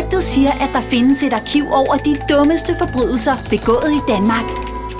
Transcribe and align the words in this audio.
Rygtet 0.00 0.22
siger, 0.22 0.52
at 0.52 0.70
der 0.72 0.80
findes 0.80 1.22
et 1.22 1.32
arkiv 1.32 1.64
over 1.72 1.96
de 1.96 2.16
dummeste 2.30 2.76
forbrydelser 2.78 3.34
begået 3.50 3.90
i 3.92 4.00
Danmark. 4.08 4.44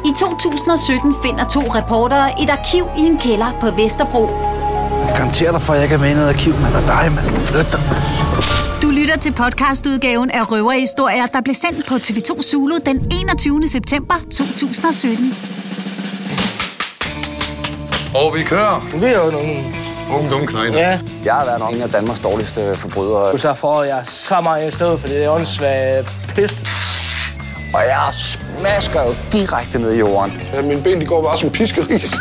I 0.04 0.12
2017 0.18 1.14
finder 1.24 1.44
to 1.44 1.60
reportere 1.60 2.42
et 2.42 2.50
arkiv 2.50 2.84
i 2.98 3.00
en 3.00 3.18
kælder 3.18 3.58
på 3.60 3.70
Vesterbro. 3.70 4.22
Jeg 5.06 5.14
garanterer 5.16 5.52
dig 5.52 5.62
for, 5.62 5.72
at 5.72 5.76
jeg 5.76 5.84
ikke 5.84 5.94
er 5.94 5.98
med 5.98 6.10
i 6.10 6.14
noget 6.14 6.28
arkiv, 6.28 6.52
mand. 6.52 6.74
Og 6.74 6.82
dig, 6.82 7.12
mand. 7.14 7.26
Flyt 7.50 7.72
dig. 7.72 7.82
Du 8.82 8.88
lytter 8.90 9.16
til 9.16 9.32
podcastudgaven 9.32 10.30
af 10.30 10.50
Røverhistorier, 10.52 11.26
der 11.26 11.40
blev 11.40 11.54
sendt 11.54 11.86
på 11.86 11.94
TV2 11.94 12.42
Zulu 12.42 12.78
den 12.86 13.12
21. 13.12 13.68
september 13.68 14.14
2017. 14.38 15.34
Og 18.14 18.34
vi 18.34 18.42
kører. 18.42 18.98
Vi 19.00 19.06
er 19.06 19.24
jo 19.24 19.30
nogle... 19.30 19.79
Unge 20.14 20.30
dumme 20.30 20.46
knejder. 20.46 20.78
Ja, 20.78 20.98
Jeg 21.24 21.34
har 21.34 21.44
været 21.44 21.74
en 21.74 21.82
af 21.82 21.90
Danmarks 21.90 22.20
dårligste 22.20 22.76
forbrydere. 22.76 23.32
du 23.32 23.36
så 23.36 23.54
får 23.54 23.82
jeg 23.82 24.00
så 24.04 24.40
meget 24.40 24.68
i 24.68 24.70
stedet, 24.70 25.00
for 25.00 25.08
det 25.08 25.24
er 25.24 25.30
åndssvagt 25.30 26.08
pist. 26.34 26.66
Og 27.74 27.80
jeg 27.80 28.08
smasker 28.12 29.02
jo 29.02 29.14
direkte 29.32 29.78
ned 29.78 29.92
i 29.92 29.98
jorden. 29.98 30.42
Ja, 30.54 30.62
Mine 30.62 30.82
ben 30.82 31.00
de 31.00 31.06
går 31.06 31.22
bare 31.22 31.38
som 31.38 31.50
piskeris. 31.50 32.14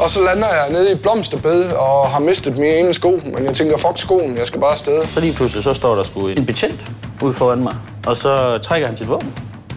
Og 0.00 0.10
så 0.10 0.20
lander 0.20 0.46
jeg 0.48 0.66
nede 0.70 0.92
i 0.92 0.94
blomsterbed 0.94 1.70
og 1.72 2.08
har 2.08 2.18
mistet 2.20 2.58
min 2.58 2.64
ene 2.72 2.94
sko. 2.94 3.20
Men 3.24 3.44
jeg 3.44 3.54
tænker, 3.54 3.78
fuck 3.78 3.92
skoen, 3.98 4.36
jeg 4.38 4.46
skal 4.46 4.60
bare 4.60 4.72
afsted. 4.72 5.06
Så 5.14 5.20
lige 5.20 5.32
pludselig 5.32 5.64
så 5.64 5.74
står 5.74 5.94
der 5.94 6.02
sgu 6.02 6.28
en 6.28 6.46
betjent 6.46 6.80
ude 7.22 7.32
foran 7.32 7.58
mig, 7.58 7.74
og 8.06 8.16
så 8.16 8.58
trækker 8.58 8.86
han 8.88 8.96
sit 8.96 9.08
våben. 9.08 9.32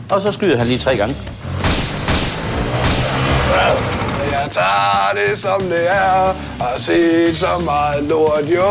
Og 0.10 0.22
så 0.22 0.32
skyder 0.32 0.58
han 0.58 0.68
lige 0.68 0.80
tre 0.80 0.98
gange. 0.98 1.16
Jeg 4.48 4.54
tager 4.54 5.12
det 5.20 5.38
som 5.38 5.62
det 5.74 5.86
er, 5.92 6.20
har 6.64 6.76
set 6.78 7.38
så 7.38 7.54
meget 7.72 8.04
lort, 8.10 8.46
jo. 8.58 8.70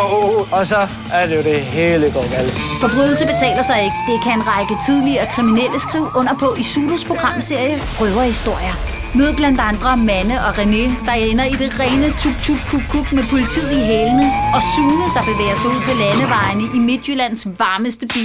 Og 0.50 0.66
så 0.66 0.88
er 1.12 1.26
det 1.26 1.36
jo 1.36 1.42
det 1.42 1.60
hele 1.60 2.10
går 2.10 2.30
galt. 2.30 2.54
Forbrydelse 2.80 3.24
betaler 3.26 3.62
sig 3.62 3.78
ikke. 3.84 3.96
Det 4.10 4.16
kan 4.24 4.32
en 4.32 4.46
række 4.52 4.74
tidligere 4.86 5.26
kriminelle 5.34 5.78
skrive 5.80 6.08
under 6.14 6.34
på 6.42 6.54
i 6.58 6.62
Zulus 6.62 7.04
programserie 7.04 7.76
Røverhistorier. 8.00 8.74
Mød 9.14 9.34
blandt 9.36 9.60
andre 9.60 9.96
Manne 9.96 10.36
og 10.46 10.52
René, 10.60 10.84
der 11.06 11.12
ender 11.12 11.44
i 11.44 11.56
det 11.62 11.80
rene 11.80 12.08
tuk-tuk-kuk-kuk 12.22 13.12
med 13.12 13.24
politiet 13.30 13.72
i 13.80 13.82
hælene, 13.90 14.26
og 14.54 14.62
Sune, 14.72 15.06
der 15.16 15.22
bevæger 15.30 15.56
sig 15.56 15.68
ud 15.74 15.80
på 15.88 15.92
landevejene 16.02 16.64
i 16.76 16.78
Midtjyllands 16.78 17.46
varmeste 17.58 18.06
by. 18.06 18.24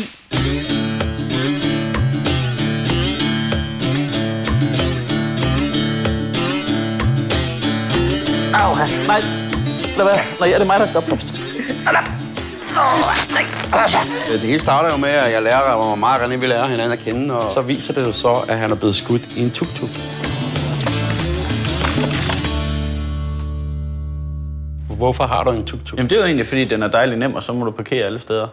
Au, 8.62 8.76
nej. 9.08 9.22
Lad 9.98 10.06
være. 10.06 10.20
Nej, 10.40 10.50
ja, 10.50 10.56
det 10.56 10.62
er 10.62 10.66
mig, 10.66 10.80
der 10.80 10.86
skal 10.86 10.98
op 10.98 11.04
først. 11.04 11.28
Det 14.31 14.40
hele 14.40 14.59
starter 14.59 14.92
jo 14.92 14.98
med, 14.98 15.09
at 15.09 15.31
jeg 15.31 15.42
lærer, 15.44 15.76
hvor 15.76 15.95
meget 15.95 16.22
René 16.22 16.36
vi 16.36 16.45
lærer 16.45 16.68
hinanden 16.68 16.92
at 16.92 17.00
kende, 17.00 17.40
og 17.40 17.53
så 17.53 17.62
viser 17.62 17.94
det 17.94 18.08
jo 18.08 18.14
så, 18.14 18.34
at 18.48 18.58
han 18.58 18.72
er 18.72 18.76
blevet 18.76 18.95
skudt 18.95 19.26
i 19.26 19.44
en 19.44 19.52
tuk-tuk. 19.52 19.90
Hvorfor 24.98 25.23
har 25.23 25.44
du 25.44 25.52
en 25.52 25.66
tuk-tuk? 25.66 25.98
Jamen, 25.98 26.09
det 26.09 26.16
er 26.16 26.20
jo 26.20 26.25
egentlig, 26.25 26.48
fordi 26.48 26.66
den 26.66 26.84
er 26.84 26.88
dejlig 26.88 27.18
nem, 27.18 27.36
og 27.36 27.44
så 27.44 27.53
må 27.53 27.66
du 27.66 27.72
parkere 27.72 28.06
alle 28.06 28.20
steder. 28.20 28.48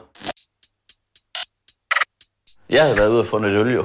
Jeg 2.70 2.82
havde 2.82 2.96
været 2.96 3.08
ude 3.08 3.20
og 3.20 3.26
fundet 3.26 3.50
et 3.50 3.56
øl, 3.56 3.74
jo. 3.74 3.84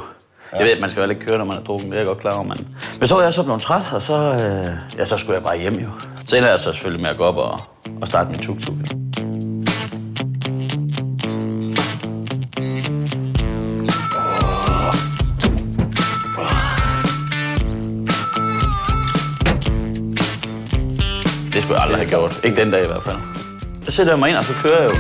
Jeg 0.59 0.65
ved, 0.65 0.79
man 0.81 0.89
skal 0.89 1.03
jo 1.03 1.09
ikke 1.09 1.25
køre, 1.25 1.37
når 1.37 1.45
man 1.45 1.57
er 1.57 1.61
drukken, 1.61 1.89
det 1.89 1.95
er 1.95 1.99
jeg 1.99 2.07
godt 2.07 2.19
klar 2.19 2.33
over, 2.33 2.43
men... 2.43 2.67
Men 2.99 3.07
så 3.07 3.15
var 3.15 3.23
jeg 3.23 3.33
så 3.33 3.43
blevet 3.43 3.61
træt, 3.61 3.81
og 3.93 4.01
så, 4.01 4.13
øh, 4.13 4.69
ja, 4.97 5.05
så 5.05 5.17
skulle 5.17 5.33
jeg 5.33 5.43
bare 5.43 5.57
hjem, 5.57 5.73
jo. 5.73 5.89
Så 6.25 6.37
ender 6.37 6.49
jeg 6.49 6.59
så 6.59 6.73
selvfølgelig 6.73 7.01
med 7.01 7.09
at 7.09 7.17
gå 7.17 7.23
op 7.23 7.37
og, 7.37 7.59
og 8.01 8.07
starte 8.07 8.29
min 8.31 8.39
tuk-tuk. 8.39 8.77
Det 21.53 21.61
skulle 21.63 21.75
jeg 21.75 21.83
aldrig 21.83 21.97
have 21.97 22.09
gjort. 22.09 22.39
Ikke 22.43 22.57
den 22.57 22.71
dag 22.71 22.83
i 22.83 22.87
hvert 22.87 23.03
fald. 23.03 23.17
Så 23.85 23.91
sætter 23.91 24.13
jeg 24.13 24.19
mig 24.19 24.29
ind, 24.29 24.37
og 24.37 24.43
så 24.43 24.53
kører 24.63 24.81
jeg 24.81 24.89
jo. 24.89 24.95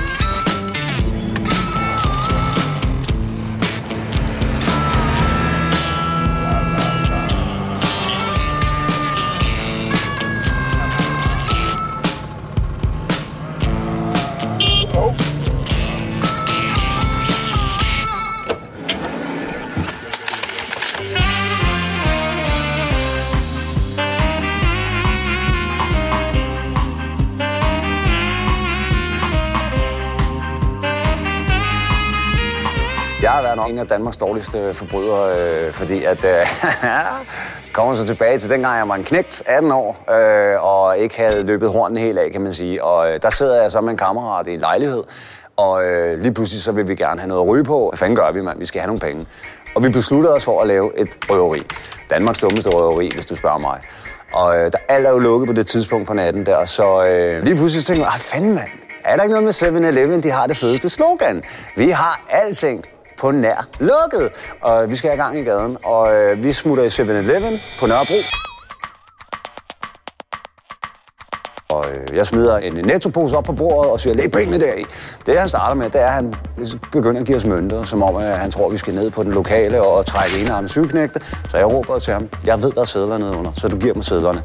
Nok 33.63 33.71
en 33.71 33.79
af 33.79 33.87
Danmarks 33.87 34.17
dårligste 34.17 34.73
forbrydere, 34.73 35.39
øh, 35.39 35.73
fordi 35.73 36.03
at... 36.03 36.25
Øh, 36.25 36.47
kommer 37.73 37.95
så 37.95 38.05
tilbage 38.05 38.37
til 38.37 38.49
dengang, 38.49 38.77
jeg 38.77 38.89
var 38.89 38.95
en 38.95 39.03
knægt, 39.03 39.43
18 39.45 39.71
år, 39.71 40.05
øh, 40.11 40.63
og 40.63 40.97
ikke 40.97 41.17
havde 41.17 41.45
løbet 41.45 41.69
hornene 41.69 41.99
helt 41.99 42.19
af, 42.19 42.31
kan 42.31 42.41
man 42.41 42.53
sige. 42.53 42.83
Og 42.83 43.11
øh, 43.11 43.19
der 43.21 43.29
sidder 43.29 43.61
jeg 43.61 43.71
så 43.71 43.81
med 43.81 43.91
en 43.91 43.97
kammerat 43.97 44.47
i 44.47 44.53
en 44.53 44.59
lejlighed, 44.59 45.03
og 45.57 45.83
øh, 45.83 46.19
lige 46.19 46.33
pludselig 46.33 46.63
så 46.63 46.71
vil 46.71 46.87
vi 46.87 46.95
gerne 46.95 47.19
have 47.19 47.27
noget 47.27 47.41
at 47.41 47.47
ryge 47.47 47.63
på. 47.63 47.89
Hvad 47.89 47.97
fanden 47.97 48.15
gør 48.15 48.31
vi, 48.31 48.41
mand? 48.41 48.59
Vi 48.59 48.65
skal 48.65 48.81
have 48.81 48.87
nogle 48.87 48.99
penge. 48.99 49.25
Og 49.75 49.83
vi 49.83 49.89
besluttede 49.89 50.33
os 50.33 50.43
for 50.43 50.61
at 50.61 50.67
lave 50.67 50.99
et 50.99 51.09
røveri. 51.29 51.61
Danmarks 52.09 52.39
dummeste 52.39 52.69
røveri, 52.69 53.11
hvis 53.13 53.25
du 53.25 53.35
spørger 53.35 53.57
mig. 53.57 53.79
Og 54.33 54.57
øh, 54.57 54.71
der 54.71 54.77
alt 54.89 55.07
er 55.07 55.11
jo 55.11 55.17
lukket 55.17 55.47
på 55.47 55.53
det 55.53 55.65
tidspunkt 55.65 56.07
på 56.07 56.13
natten 56.13 56.45
der, 56.45 56.65
så 56.65 57.05
øh, 57.05 57.43
lige 57.43 57.55
pludselig 57.55 57.85
tænkte 57.85 58.05
jeg, 58.05 58.13
ah 58.13 58.19
fanden 58.19 58.55
mand, 58.55 58.69
er 59.05 59.15
der 59.15 59.23
ikke 59.23 59.35
noget 59.39 59.63
med 59.63 59.83
7-Eleven, 59.83 60.23
de 60.23 60.31
har 60.31 60.47
det 60.47 60.57
fedeste 60.57 60.89
slogan? 60.89 61.43
Vi 61.75 61.89
har 61.89 62.21
alting 62.29 62.85
på 63.17 63.31
nær 63.31 63.67
lukket, 63.79 64.29
og 64.61 64.91
vi 64.91 64.95
skal 64.95 65.09
have 65.09 65.23
gang 65.23 65.37
i 65.37 65.43
gaden, 65.43 65.77
og 65.83 66.13
øh, 66.15 66.43
vi 66.43 66.51
smutter 66.51 66.83
i 66.83 66.87
7-Eleven 66.87 67.61
på 67.79 67.87
Nørrebro. 67.87 68.52
Og 71.73 71.85
øh, 71.93 72.17
jeg 72.17 72.25
smider 72.27 72.57
en 72.57 72.73
nettopose 72.73 73.37
op 73.37 73.43
på 73.43 73.53
bordet 73.53 73.91
og 73.91 73.99
siger, 73.99 74.13
læg 74.13 74.31
pengene 74.31 74.59
deri. 74.59 74.83
Det 75.25 75.39
han 75.39 75.49
starter 75.49 75.75
med, 75.75 75.89
det 75.89 76.01
er, 76.01 76.05
at 76.05 76.13
han 76.13 76.33
ligesom 76.57 76.79
begynder 76.91 77.19
at 77.21 77.27
give 77.27 77.37
os 77.37 77.45
mønter, 77.45 77.83
som 77.83 78.03
om 78.03 78.15
at 78.15 78.37
han 78.37 78.51
tror, 78.51 78.69
vi 78.69 78.77
skal 78.77 78.93
ned 78.93 79.11
på 79.11 79.23
den 79.23 79.31
lokale 79.31 79.81
og 79.81 80.05
trække 80.05 80.41
en 80.41 80.51
arm 80.51 80.67
sygeknægte. 80.67 81.19
Så 81.49 81.57
jeg 81.57 81.67
råber 81.67 81.99
til 81.99 82.13
ham, 82.13 82.29
jeg 82.45 82.61
ved, 82.61 82.71
der 82.71 82.81
er 82.81 82.85
sædler 82.85 83.17
nede 83.17 83.37
under, 83.37 83.51
så 83.55 83.67
du 83.67 83.77
giver 83.77 83.93
mig 83.93 84.05
sædlerne. 84.05 84.43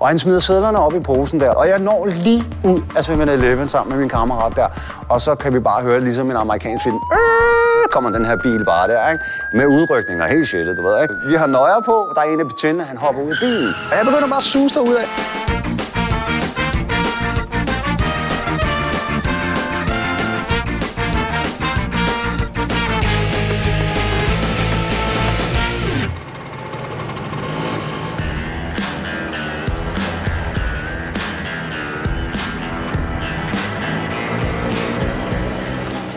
Og 0.00 0.08
han 0.08 0.18
smider 0.18 0.40
sædlerne 0.40 0.78
op 0.78 0.94
i 0.94 1.00
posen 1.00 1.40
der, 1.40 1.50
og 1.50 1.68
jeg 1.68 1.78
når 1.78 2.06
lige 2.06 2.44
ud 2.64 2.80
af 2.96 3.08
7-Eleven 3.08 3.68
sammen 3.68 3.90
med 3.92 4.00
min 4.00 4.08
kammerat 4.08 4.56
der. 4.56 4.66
Og 5.08 5.20
så 5.20 5.34
kan 5.34 5.54
vi 5.54 5.60
bare 5.60 5.82
høre, 5.82 6.00
ligesom 6.00 6.30
en 6.30 6.36
amerikansk 6.36 6.84
film, 6.84 6.96
øh, 6.96 7.88
kommer 7.92 8.10
den 8.10 8.26
her 8.26 8.36
bil 8.36 8.64
bare 8.64 8.88
der, 8.88 9.10
ikke? 9.12 9.24
Med 9.54 9.66
udrykning 9.66 10.22
og 10.22 10.28
helt 10.28 10.48
shit, 10.48 10.66
du 10.76 10.82
ved, 10.82 11.02
ikke? 11.02 11.14
Vi 11.28 11.34
har 11.34 11.46
nøjer 11.46 11.80
på, 11.84 12.12
der 12.14 12.20
er 12.20 12.24
en 12.24 12.40
af 12.40 12.46
betjente, 12.46 12.84
han 12.84 12.96
hopper 12.96 13.22
ud 13.22 13.30
af 13.30 13.36
bilen. 13.40 13.68
Og 13.90 13.96
jeg 13.98 14.04
begynder 14.06 14.28
bare 14.28 14.36
at 14.36 14.42
suge 14.42 14.70
af 14.76 15.49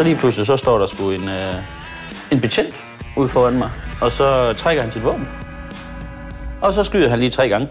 Så 0.03 0.07
lige 0.07 0.19
pludselig 0.19 0.45
så 0.45 0.57
står 0.57 0.77
der 0.77 0.85
sgu 0.85 1.11
en, 1.11 1.29
øh, 1.29 1.53
en 2.31 2.41
betjent 2.41 2.75
ude 3.17 3.27
foran 3.27 3.53
mig, 3.53 3.69
og 4.01 4.11
så 4.11 4.53
trækker 4.53 4.83
han 4.83 4.91
sit 4.91 5.03
våben. 5.03 5.27
Og 6.61 6.73
så 6.73 6.83
skyder 6.83 7.09
han 7.09 7.19
lige 7.19 7.29
tre 7.29 7.49
gange. 7.49 7.67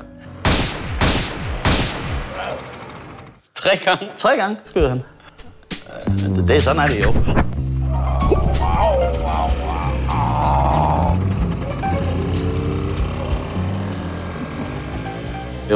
Tre 3.54 3.70
gange. 3.84 4.08
Tre 4.16 4.36
gange 4.36 4.56
skyder 4.64 4.88
han. 4.88 5.02
Øh, 6.06 6.36
Det, 6.36 6.48
det 6.48 6.56
er 6.56 6.60
sådan, 6.60 6.82
er 6.82 6.86
det 6.86 6.96
i 6.96 7.00
Aarhus. 7.02 7.61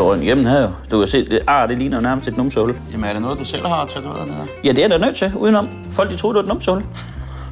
Rundt 0.00 0.24
igennem 0.24 0.46
her 0.46 0.62
jo. 0.62 0.70
Du 0.90 0.98
kan 0.98 1.08
se, 1.08 1.24
det, 1.24 1.40
ah, 1.46 1.68
det 1.68 1.78
ligner 1.78 1.96
jo 1.96 2.02
nærmest 2.02 2.28
et 2.28 2.36
numsehul. 2.36 2.76
Jamen 2.92 3.04
er 3.04 3.12
det 3.12 3.22
noget, 3.22 3.38
du 3.38 3.44
selv 3.44 3.66
har 3.66 3.86
tatoveret 3.86 4.28
ned? 4.28 4.36
Ja, 4.64 4.72
det 4.72 4.84
er 4.84 4.88
der 4.88 4.98
nødt 4.98 5.16
til, 5.16 5.32
udenom. 5.36 5.68
Folk 5.90 6.10
de 6.10 6.16
troede, 6.16 6.34
det 6.34 6.36
var 6.36 6.42
et 6.42 6.48
numsehul. 6.48 6.84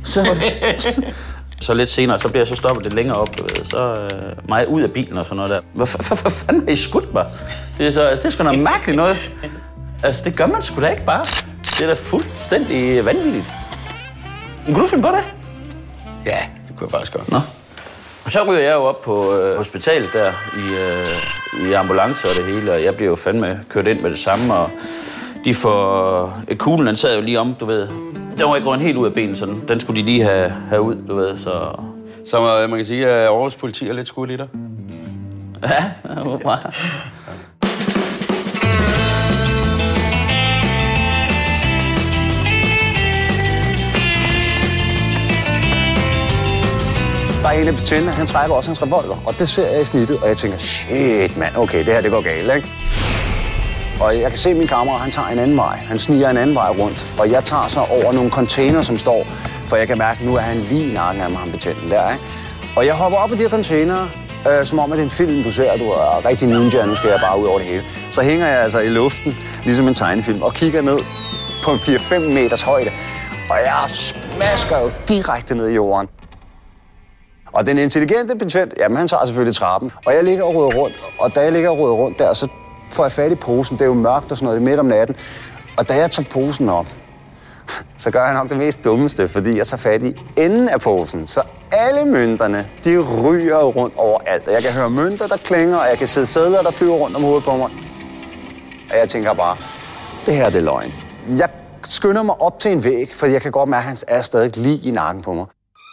Så, 0.04 0.36
så 1.60 1.74
lidt 1.74 1.90
senere, 1.90 2.18
så 2.18 2.28
bliver 2.28 2.40
jeg 2.40 2.46
så 2.46 2.56
stoppet 2.56 2.84
lidt 2.84 2.94
længere 2.94 3.16
op, 3.16 3.38
du 3.38 3.42
ved. 3.42 3.64
Så 3.64 3.92
øh, 3.92 4.48
mig 4.48 4.68
ud 4.68 4.82
af 4.82 4.90
bilen 4.90 5.18
og 5.18 5.24
sådan 5.24 5.36
noget 5.36 5.50
der. 5.50 5.60
Hvad, 5.74 5.86
hvad 6.22 6.30
fanden 6.32 6.62
har 6.62 6.72
I 6.72 6.76
skudt 6.76 7.14
mig? 7.14 7.26
Det 7.78 7.86
er, 7.86 7.90
så, 7.90 8.00
altså, 8.02 8.22
det 8.22 8.28
er 8.28 8.30
sgu 8.30 8.44
noget 8.44 8.58
mærkeligt 8.58 8.96
noget. 8.96 9.16
Altså, 10.02 10.24
det 10.24 10.36
gør 10.36 10.46
man 10.46 10.62
sgu 10.62 10.80
da 10.80 10.88
ikke 10.88 11.04
bare. 11.04 11.24
Det 11.64 11.82
er 11.82 11.86
da 11.86 11.94
fuldstændig 11.94 13.04
vanvittigt. 13.04 13.52
Men 14.66 14.74
kunne 14.74 14.84
du 14.84 14.88
finde 14.90 15.02
på 15.02 15.08
det? 15.08 15.24
Ja, 16.26 16.38
det 16.68 16.76
kunne 16.76 16.84
jeg 16.86 16.90
faktisk 16.90 17.12
godt. 17.12 17.30
Nå. 17.30 17.40
Og 18.24 18.32
så 18.32 18.44
ryger 18.44 18.60
jeg 18.60 18.74
jo 18.74 18.84
op 18.84 19.02
på 19.02 19.34
øh, 19.34 19.56
hospitalet 19.56 20.08
der 20.12 20.32
i, 20.56 20.74
øh, 20.74 21.68
i 21.70 21.72
ambulance 21.72 22.28
og 22.28 22.34
det 22.34 22.44
hele, 22.44 22.72
og 22.72 22.84
jeg 22.84 22.94
bliver 22.96 23.08
jo 23.08 23.14
fandme 23.14 23.60
kørt 23.68 23.86
ind 23.86 24.00
med 24.00 24.10
det 24.10 24.18
samme, 24.18 24.54
og 24.54 24.70
de 25.44 25.54
får... 25.54 26.24
Øh, 26.48 26.56
kuglen, 26.56 26.86
den 26.86 26.96
sad 26.96 27.16
jo 27.16 27.22
lige 27.22 27.40
om, 27.40 27.54
du 27.60 27.64
ved. 27.64 27.88
Den 28.38 28.48
var 28.48 28.56
ikke 28.56 28.68
rundt 28.68 28.84
helt 28.84 28.96
ud 28.96 29.06
af 29.06 29.14
benet, 29.14 29.38
så 29.38 29.54
den, 29.68 29.80
skulle 29.80 30.00
de 30.00 30.06
lige 30.06 30.22
have, 30.22 30.50
have 30.68 30.82
ud, 30.82 30.96
du 31.08 31.14
ved, 31.14 31.36
så... 31.36 31.80
Så 32.26 32.62
øh, 32.62 32.70
man 32.70 32.78
kan 32.78 32.86
sige, 32.86 33.06
at 33.06 33.26
Aarhus 33.26 33.54
politi 33.56 33.88
er 33.88 33.92
lidt 33.92 34.08
skudt 34.08 34.30
i 34.30 34.36
dig. 34.36 34.48
Ja, 35.62 35.84
det 36.02 36.26
var 36.30 36.36
bra. 36.36 36.58
Der 47.44 47.50
er 47.50 47.60
en 47.60 47.68
af 47.68 47.74
betjentene, 47.74 48.12
han 48.12 48.26
trækker 48.26 48.56
også 48.56 48.70
hans 48.70 48.82
revolver, 48.82 49.16
og 49.26 49.38
det 49.38 49.48
ser 49.48 49.70
jeg 49.70 49.82
i 49.82 49.84
snittet, 49.84 50.18
og 50.22 50.28
jeg 50.28 50.36
tænker, 50.36 50.58
shit 50.58 51.36
mand, 51.36 51.56
okay, 51.56 51.78
det 51.78 51.94
her 51.94 52.00
det 52.00 52.10
går 52.10 52.20
galt, 52.20 52.54
ikke? 52.54 52.68
Og 54.00 54.20
jeg 54.20 54.30
kan 54.30 54.38
se, 54.38 54.50
at 54.50 54.56
min 54.56 54.66
kammerat, 54.66 55.00
han 55.00 55.10
tager 55.10 55.28
en 55.28 55.38
anden 55.38 55.56
vej. 55.56 55.76
Han 55.76 55.98
sniger 55.98 56.30
en 56.30 56.36
anden 56.36 56.56
vej 56.56 56.70
rundt, 56.70 57.14
og 57.18 57.30
jeg 57.30 57.44
tager 57.44 57.68
så 57.68 57.80
over 57.80 58.12
nogle 58.12 58.30
container, 58.30 58.82
som 58.82 58.98
står, 58.98 59.26
for 59.66 59.76
jeg 59.76 59.88
kan 59.88 59.98
mærke, 59.98 60.20
at 60.20 60.26
nu 60.26 60.34
er 60.34 60.40
han 60.40 60.56
lige 60.56 60.90
i 60.90 60.92
nakken 60.92 61.22
af 61.22 61.30
mig, 61.30 61.38
ham 61.38 61.50
betjenten 61.50 61.90
der, 61.90 62.12
ikke? 62.12 62.24
Og 62.76 62.86
jeg 62.86 62.94
hopper 62.94 63.18
op 63.18 63.32
i 63.32 63.34
de 63.34 63.42
her 63.42 63.48
container, 63.48 64.08
øh, 64.50 64.66
som 64.66 64.78
om 64.78 64.92
at 64.92 64.96
det 64.96 65.02
er 65.02 65.04
en 65.04 65.10
film, 65.10 65.42
du 65.42 65.52
ser, 65.52 65.76
du 65.76 65.84
er 65.84 66.28
rigtig 66.28 66.48
ninja, 66.48 66.86
nu 66.86 66.94
skal 66.94 67.10
jeg 67.10 67.20
bare 67.20 67.40
ud 67.40 67.46
over 67.46 67.58
det 67.58 67.68
hele. 67.68 67.82
Så 68.10 68.22
hænger 68.22 68.46
jeg 68.46 68.62
altså 68.62 68.78
i 68.78 68.88
luften, 68.88 69.36
ligesom 69.64 69.88
en 69.88 69.94
tegnefilm, 69.94 70.42
og 70.42 70.54
kigger 70.54 70.82
ned 70.82 70.98
på 71.64 71.70
en 71.70 71.78
4-5 71.78 72.18
meters 72.18 72.62
højde. 72.62 72.90
Og 73.50 73.56
jeg 73.64 73.84
smasker 73.88 74.80
jo 74.80 74.90
direkte 75.08 75.54
ned 75.54 75.68
i 75.68 75.74
jorden. 75.74 76.08
Og 77.54 77.66
den 77.66 77.78
intelligente 77.78 78.36
betjent, 78.36 78.74
jamen 78.78 78.98
han 78.98 79.08
tager 79.08 79.24
selvfølgelig 79.24 79.56
trappen. 79.56 79.92
Og 80.06 80.14
jeg 80.14 80.24
ligger 80.24 80.44
og 80.44 80.54
råder 80.54 80.78
rundt, 80.78 80.96
og 81.18 81.34
da 81.34 81.40
jeg 81.40 81.52
ligger 81.52 81.70
og 81.70 81.78
råder 81.78 81.94
rundt 81.94 82.18
der, 82.18 82.32
så 82.32 82.48
får 82.90 83.04
jeg 83.04 83.12
fat 83.12 83.32
i 83.32 83.34
posen. 83.34 83.76
Det 83.76 83.82
er 83.82 83.86
jo 83.86 83.94
mørkt 83.94 84.30
og 84.30 84.36
sådan 84.36 84.44
noget, 84.44 84.60
det 84.60 84.66
er 84.66 84.70
midt 84.70 84.80
om 84.80 84.86
natten. 84.86 85.16
Og 85.76 85.88
da 85.88 85.94
jeg 85.94 86.10
tager 86.10 86.28
posen 86.28 86.68
op, 86.68 86.86
så 88.02 88.10
gør 88.10 88.24
jeg 88.24 88.34
nok 88.34 88.48
det 88.48 88.58
mest 88.58 88.84
dummeste, 88.84 89.28
fordi 89.28 89.58
jeg 89.58 89.66
tager 89.66 89.78
fat 89.78 90.02
i 90.02 90.16
enden 90.36 90.68
af 90.68 90.80
posen. 90.80 91.26
Så 91.26 91.42
alle 91.72 92.04
mønterne, 92.04 92.68
de 92.84 92.98
ryger 92.98 93.62
rundt 93.62 93.96
overalt. 93.96 94.48
Og 94.48 94.54
jeg 94.54 94.62
kan 94.62 94.72
høre 94.72 94.90
mønter, 94.90 95.26
der 95.26 95.36
klinger, 95.36 95.76
og 95.76 95.86
jeg 95.90 95.98
kan 95.98 96.08
se 96.08 96.26
sædler, 96.26 96.62
der 96.62 96.70
flyver 96.70 96.94
rundt 96.94 97.16
om 97.16 97.22
hovedet 97.22 97.44
på 97.44 97.56
mig. 97.56 97.70
Og 98.90 98.98
jeg 99.00 99.08
tænker 99.08 99.34
bare, 99.34 99.56
det 100.26 100.34
her 100.34 100.50
det 100.50 100.56
er 100.56 100.62
løgn. 100.62 100.92
Jeg 101.38 101.48
skynder 101.84 102.22
mig 102.22 102.40
op 102.40 102.58
til 102.58 102.72
en 102.72 102.84
væg, 102.84 103.10
for 103.14 103.26
jeg 103.26 103.42
kan 103.42 103.52
godt 103.52 103.68
mærke, 103.68 103.82
at 103.82 103.88
han 103.88 103.96
er 104.08 104.22
stadig 104.22 104.56
lige 104.56 104.88
i 104.88 104.90
nakken 104.90 105.22
på 105.22 105.32
mig. 105.32 105.46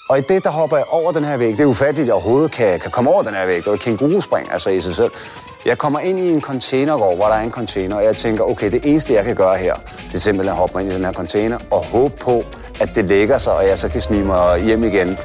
Og 0.10 0.18
i 0.18 0.22
det, 0.22 0.44
der 0.44 0.50
hopper 0.50 0.78
jeg 0.78 0.86
over 0.90 1.12
den 1.12 1.24
her 1.24 1.38
væg. 1.38 1.52
Det 1.52 1.60
er 1.60 1.66
ufatteligt, 1.66 2.00
at 2.00 2.08
jeg 2.08 2.14
overhovedet 2.14 2.52
kan, 2.52 2.80
kan 2.80 2.92
komme 2.92 3.10
over 3.10 3.24
den 3.24 3.34
her 3.34 3.46
væg. 3.46 3.58
Det 3.58 3.68
er 3.68 3.74
et 3.74 3.80
kænguruspring, 3.80 4.54
altså 4.54 4.70
i 4.70 4.80
sig 4.80 4.96
selv. 4.96 5.12
Jeg 5.66 5.78
kommer 5.78 6.00
ind 6.00 6.20
i 6.20 6.34
en 6.34 6.42
containergård, 6.42 7.16
hvor 7.16 7.26
der 7.26 7.34
er 7.34 7.42
en 7.42 7.52
container, 7.52 7.96
og 7.96 8.04
jeg 8.04 8.16
tænker, 8.16 8.44
okay, 8.44 8.72
det 8.72 8.86
eneste, 8.86 9.14
jeg 9.14 9.26
kan 9.26 9.36
gøre 9.36 9.58
her, 9.58 9.76
det 10.08 10.14
er 10.14 10.18
simpelthen 10.18 10.52
at 10.52 10.58
hoppe 10.58 10.74
mig 10.74 10.84
ind 10.84 10.92
i 10.92 10.96
den 10.96 11.06
her 11.06 11.14
container 11.14 11.58
og 11.72 11.86
håbe 11.86 12.18
på, 12.18 12.44
at 12.80 12.96
det 12.96 13.06
lægger 13.10 13.38
sig, 13.38 13.54
og 13.54 13.68
jeg 13.68 13.78
så 13.78 13.90
kan 13.90 14.02
snige 14.02 14.24
mig 14.26 14.64
hjem 14.64 14.84
igen. 14.84 15.18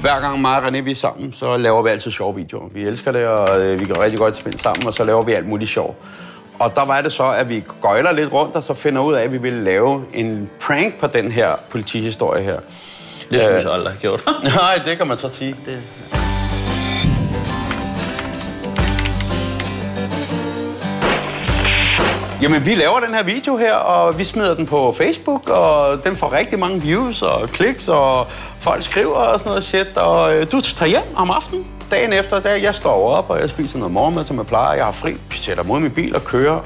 Hver 0.00 0.20
gang 0.20 0.40
mig 0.40 0.60
og 0.60 0.66
René 0.66 0.80
vi 0.80 0.90
er 0.90 0.94
sammen, 0.94 1.32
så 1.32 1.56
laver 1.56 1.82
vi 1.82 1.88
altid 1.90 2.10
sjove 2.10 2.34
videoer. 2.34 2.68
Vi 2.72 2.86
elsker 2.86 3.12
det, 3.12 3.26
og 3.26 3.60
øh, 3.60 3.80
vi 3.80 3.84
kan 3.84 4.00
rigtig 4.00 4.18
godt 4.18 4.36
spille 4.36 4.58
sammen, 4.58 4.86
og 4.86 4.94
så 4.94 5.04
laver 5.04 5.22
vi 5.22 5.32
alt 5.32 5.48
muligt 5.48 5.70
sjov. 5.70 5.96
Og 6.58 6.76
der 6.76 6.84
var 6.84 7.00
det 7.00 7.12
så, 7.12 7.30
at 7.30 7.48
vi 7.48 7.64
gøjler 7.82 8.12
lidt 8.12 8.32
rundt, 8.32 8.56
og 8.56 8.62
så 8.62 8.74
finder 8.74 9.02
ud 9.02 9.14
af, 9.14 9.22
at 9.22 9.32
vi 9.32 9.38
ville 9.38 9.64
lave 9.64 10.04
en 10.14 10.50
prank 10.60 11.00
på 11.00 11.06
den 11.06 11.30
her 11.30 11.50
politihistorie 11.70 12.42
her. 12.42 12.60
Det 13.30 13.40
skulle 13.40 13.56
vi 13.56 13.62
så 13.62 13.70
aldrig 13.70 13.92
have 13.92 14.00
gjort. 14.00 14.24
Nej, 14.56 14.74
det 14.84 14.96
kan 14.96 15.06
man 15.06 15.18
så 15.18 15.28
sige. 15.28 15.56
det, 15.64 15.82
Jamen, 22.42 22.66
vi 22.66 22.74
laver 22.74 23.00
den 23.00 23.14
her 23.14 23.22
video 23.22 23.56
her, 23.56 23.74
og 23.74 24.18
vi 24.18 24.24
smider 24.24 24.54
den 24.54 24.66
på 24.66 24.92
Facebook, 24.92 25.48
og 25.48 26.04
den 26.04 26.16
får 26.16 26.32
rigtig 26.32 26.58
mange 26.58 26.82
views 26.82 27.22
og 27.22 27.48
kliks, 27.48 27.88
og 27.88 28.26
folk 28.60 28.82
skriver 28.82 29.14
og 29.14 29.40
sådan 29.40 29.50
noget 29.50 29.64
shit. 29.64 29.96
Og 29.96 30.36
øh, 30.36 30.46
du 30.52 30.60
tager 30.60 30.88
hjem 30.90 31.16
om 31.16 31.30
aftenen, 31.30 31.66
dagen 31.90 32.12
efter, 32.12 32.40
der 32.40 32.50
jeg 32.50 32.74
står 32.74 33.08
op, 33.08 33.30
og 33.30 33.40
jeg 33.40 33.50
spiser 33.50 33.78
noget 33.78 33.92
morgenmad, 33.92 34.24
som 34.24 34.36
jeg 34.36 34.46
plejer. 34.46 34.76
Jeg 34.76 34.84
har 34.84 34.92
fri, 34.92 35.16
sætter 35.30 35.64
mod 35.64 35.80
min 35.80 35.90
bil 35.90 36.14
og 36.14 36.24
kører. 36.24 36.60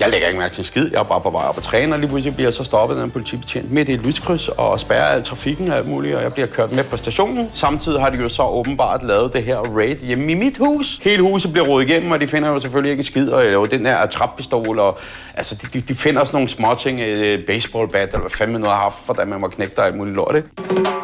Jeg 0.00 0.10
lægger 0.10 0.28
ikke 0.28 0.38
mærke 0.38 0.54
til 0.54 0.60
en 0.60 0.64
skid. 0.64 0.90
Jeg 0.92 0.98
er 0.98 1.02
bare 1.02 1.20
på 1.20 1.30
vej 1.30 1.44
op 1.44 1.56
og 1.56 1.62
træner, 1.62 1.94
og 1.94 1.98
lige 1.98 2.08
pludselig 2.08 2.34
bliver 2.34 2.46
jeg 2.46 2.54
så 2.54 2.64
stoppet 2.64 2.96
af 2.96 3.04
en 3.04 3.10
politibetjent 3.10 3.70
midt 3.70 3.88
i 3.88 3.92
et 3.92 4.00
lyskryds 4.00 4.48
og 4.48 4.80
spærrer 4.80 5.04
al 5.04 5.22
trafikken 5.22 5.68
og 5.70 5.76
alt 5.76 5.88
muligt, 5.88 6.16
og 6.16 6.22
jeg 6.22 6.32
bliver 6.32 6.46
kørt 6.46 6.72
med 6.72 6.84
på 6.84 6.96
stationen. 6.96 7.48
Samtidig 7.52 8.00
har 8.00 8.10
de 8.10 8.16
jo 8.16 8.28
så 8.28 8.42
åbenbart 8.42 9.02
lavet 9.02 9.32
det 9.32 9.42
her 9.42 9.56
raid 9.56 9.96
hjemme 9.96 10.32
i 10.32 10.34
mit 10.34 10.58
hus. 10.58 10.98
Hele 11.02 11.22
huset 11.22 11.52
bliver 11.52 11.66
rodet 11.66 11.90
igennem, 11.90 12.10
og 12.10 12.20
de 12.20 12.26
finder 12.26 12.48
jo 12.48 12.58
selvfølgelig 12.58 12.90
ikke 12.90 13.00
en 13.00 13.04
skid, 13.04 13.30
og 13.30 13.52
jo, 13.52 13.64
den 13.64 13.84
der 13.84 14.06
trappistol, 14.06 14.78
og 14.78 14.98
altså, 15.34 15.54
de, 15.54 15.78
de, 15.78 15.80
de 15.80 15.94
finder 15.94 16.24
sådan 16.24 16.36
nogle 16.36 16.48
småting, 16.48 17.00
øh, 17.00 17.46
baseballbat, 17.46 18.08
eller 18.08 18.20
hvad 18.20 18.30
fanden 18.30 18.52
man 18.52 18.60
nu 18.60 18.68
har 18.68 18.76
haft, 18.76 18.96
hvordan 19.04 19.28
man 19.28 19.40
må 19.40 19.48
knække 19.48 19.76
dig 19.76 19.84
alt 19.84 19.96
muligt 19.96 20.16
lort, 20.16 20.36
ikke? 20.36 20.95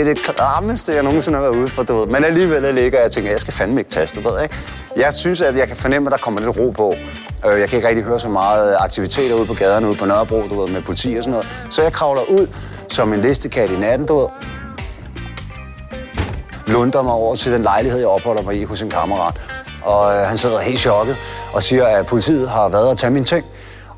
Det 0.00 0.08
er 0.08 0.14
det 0.14 0.22
klammeste, 0.22 0.94
jeg 0.94 1.02
nogensinde 1.02 1.38
har 1.38 1.42
været 1.42 1.56
ude 1.56 1.68
for, 1.68 1.82
du 1.82 1.98
ved. 1.98 2.06
Men 2.06 2.24
alligevel 2.24 2.74
ligger 2.74 2.98
jeg 2.98 3.06
og 3.06 3.12
tænker, 3.12 3.30
jeg 3.30 3.40
skal 3.40 3.52
fandme 3.52 3.80
ikke 3.80 3.90
taste, 3.90 4.22
du 4.22 4.28
ved, 4.28 4.42
ikke? 4.42 4.54
Jeg 4.96 5.14
synes, 5.14 5.40
at 5.40 5.56
jeg 5.56 5.68
kan 5.68 5.76
fornemme, 5.76 6.08
at 6.08 6.12
der 6.12 6.18
kommer 6.18 6.40
lidt 6.40 6.58
ro 6.58 6.70
på. 6.70 6.94
Øh, 7.46 7.60
jeg 7.60 7.68
kan 7.68 7.76
ikke 7.76 7.88
rigtig 7.88 8.04
høre 8.04 8.20
så 8.20 8.28
meget 8.28 8.76
aktiviteter 8.78 9.34
ude 9.34 9.46
på 9.46 9.54
gaderne, 9.54 9.88
ude 9.88 9.96
på 9.96 10.06
Nørrebro, 10.06 10.42
du 10.50 10.60
ved, 10.60 10.68
med 10.68 10.82
politi 10.82 11.14
og 11.16 11.24
sådan 11.24 11.30
noget. 11.30 11.48
Så 11.70 11.82
jeg 11.82 11.92
kravler 11.92 12.22
ud 12.22 12.46
som 12.88 13.12
en 13.12 13.20
listekat 13.20 13.70
i 13.70 13.76
natten, 13.76 14.06
du 14.06 14.18
ved. 14.18 14.28
Lunder 16.66 17.02
mig 17.02 17.12
over 17.12 17.36
til 17.36 17.52
den 17.52 17.62
lejlighed, 17.62 17.98
jeg 17.98 18.08
opholder 18.08 18.42
mig 18.42 18.60
i 18.60 18.64
hos 18.64 18.82
en 18.82 18.90
kammerat. 18.90 19.40
Og 19.82 20.14
øh, 20.14 20.20
han 20.20 20.36
sidder 20.36 20.60
helt 20.60 20.80
chokket 20.80 21.16
og 21.52 21.62
siger, 21.62 21.86
at 21.86 22.06
politiet 22.06 22.48
har 22.48 22.68
været 22.68 22.90
og 22.90 22.96
tage 22.96 23.10
mine 23.10 23.24
ting. 23.24 23.44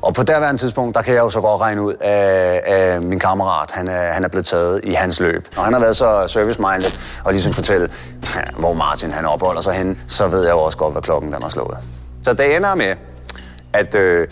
Og 0.03 0.13
på 0.13 0.23
derværende 0.23 0.61
tidspunkt, 0.61 0.95
der 0.95 1.01
kan 1.01 1.13
jeg 1.13 1.21
jo 1.21 1.29
så 1.29 1.41
godt 1.41 1.61
regne 1.61 1.81
ud, 1.81 1.93
at, 2.01 2.73
at 2.73 3.03
min 3.03 3.19
kammerat, 3.19 3.71
han 3.71 3.87
er, 3.87 4.13
han 4.13 4.23
er 4.23 4.27
blevet 4.27 4.45
taget 4.45 4.81
i 4.83 4.93
hans 4.93 5.19
løb. 5.19 5.47
Og 5.57 5.63
han 5.63 5.73
har 5.73 5.79
været 5.79 5.95
så 5.95 6.27
service-minded 6.27 6.91
og 7.25 7.31
ligesom 7.31 7.53
fortælle, 7.53 7.89
hvor 8.59 8.73
Martin 8.73 9.11
han 9.11 9.25
opholder 9.25 9.61
sig 9.61 9.73
henne, 9.73 9.95
så 10.07 10.27
ved 10.27 10.43
jeg 10.43 10.51
jo 10.51 10.59
også 10.59 10.77
godt, 10.77 10.93
hvad 10.93 11.01
klokken 11.01 11.33
den 11.33 11.41
har 11.41 11.49
slået. 11.49 11.77
Så 12.21 12.33
det 12.33 12.55
ender 12.55 12.75
med, 12.75 12.95
at 13.73 13.95
øh, 13.95 14.27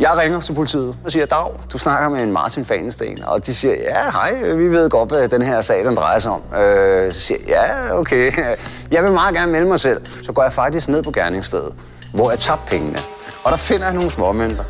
jeg 0.00 0.10
ringer 0.18 0.40
til 0.40 0.54
politiet 0.54 0.96
og 1.04 1.12
siger, 1.12 1.26
Dag, 1.26 1.52
du 1.72 1.78
snakker 1.78 2.08
med 2.08 2.22
en 2.22 2.32
Martin 2.32 2.64
Fanesten. 2.64 3.24
Og 3.24 3.46
de 3.46 3.54
siger, 3.54 3.74
ja, 3.74 4.10
hej, 4.10 4.54
vi 4.54 4.68
ved 4.68 4.90
godt, 4.90 5.08
hvad 5.08 5.28
den 5.28 5.42
her 5.42 5.60
sag, 5.60 5.84
den 5.84 5.96
drejer 5.96 6.18
sig 6.18 6.32
om. 6.32 6.42
Øh, 6.58 7.12
så 7.12 7.20
siger 7.20 7.40
ja, 7.48 7.94
okay, 7.98 8.32
jeg 8.92 9.04
vil 9.04 9.12
meget 9.12 9.34
gerne 9.34 9.52
melde 9.52 9.66
mig 9.68 9.80
selv. 9.80 10.02
Så 10.22 10.32
går 10.32 10.42
jeg 10.42 10.52
faktisk 10.52 10.88
ned 10.88 11.02
på 11.02 11.10
gerningsstedet, 11.10 11.74
hvor 12.14 12.30
jeg 12.30 12.38
tabte 12.38 12.70
pengene. 12.70 12.98
Og 13.44 13.50
der 13.50 13.58
finder 13.58 13.86
jeg 13.86 13.94
nogle 13.94 14.10
småmønter. 14.10 14.64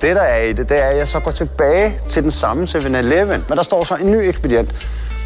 Det, 0.00 0.16
der 0.16 0.22
er 0.22 0.42
i 0.42 0.52
det, 0.52 0.68
det 0.68 0.78
er, 0.78 0.84
at 0.84 0.96
jeg 0.96 1.08
så 1.08 1.20
går 1.20 1.30
tilbage 1.30 2.00
til 2.08 2.22
den 2.22 2.30
samme 2.30 2.64
7-Eleven. 2.64 3.44
Men 3.48 3.56
der 3.56 3.62
står 3.62 3.84
så 3.84 3.94
en 3.94 4.10
ny 4.10 4.16
ekspedient. 4.16 4.70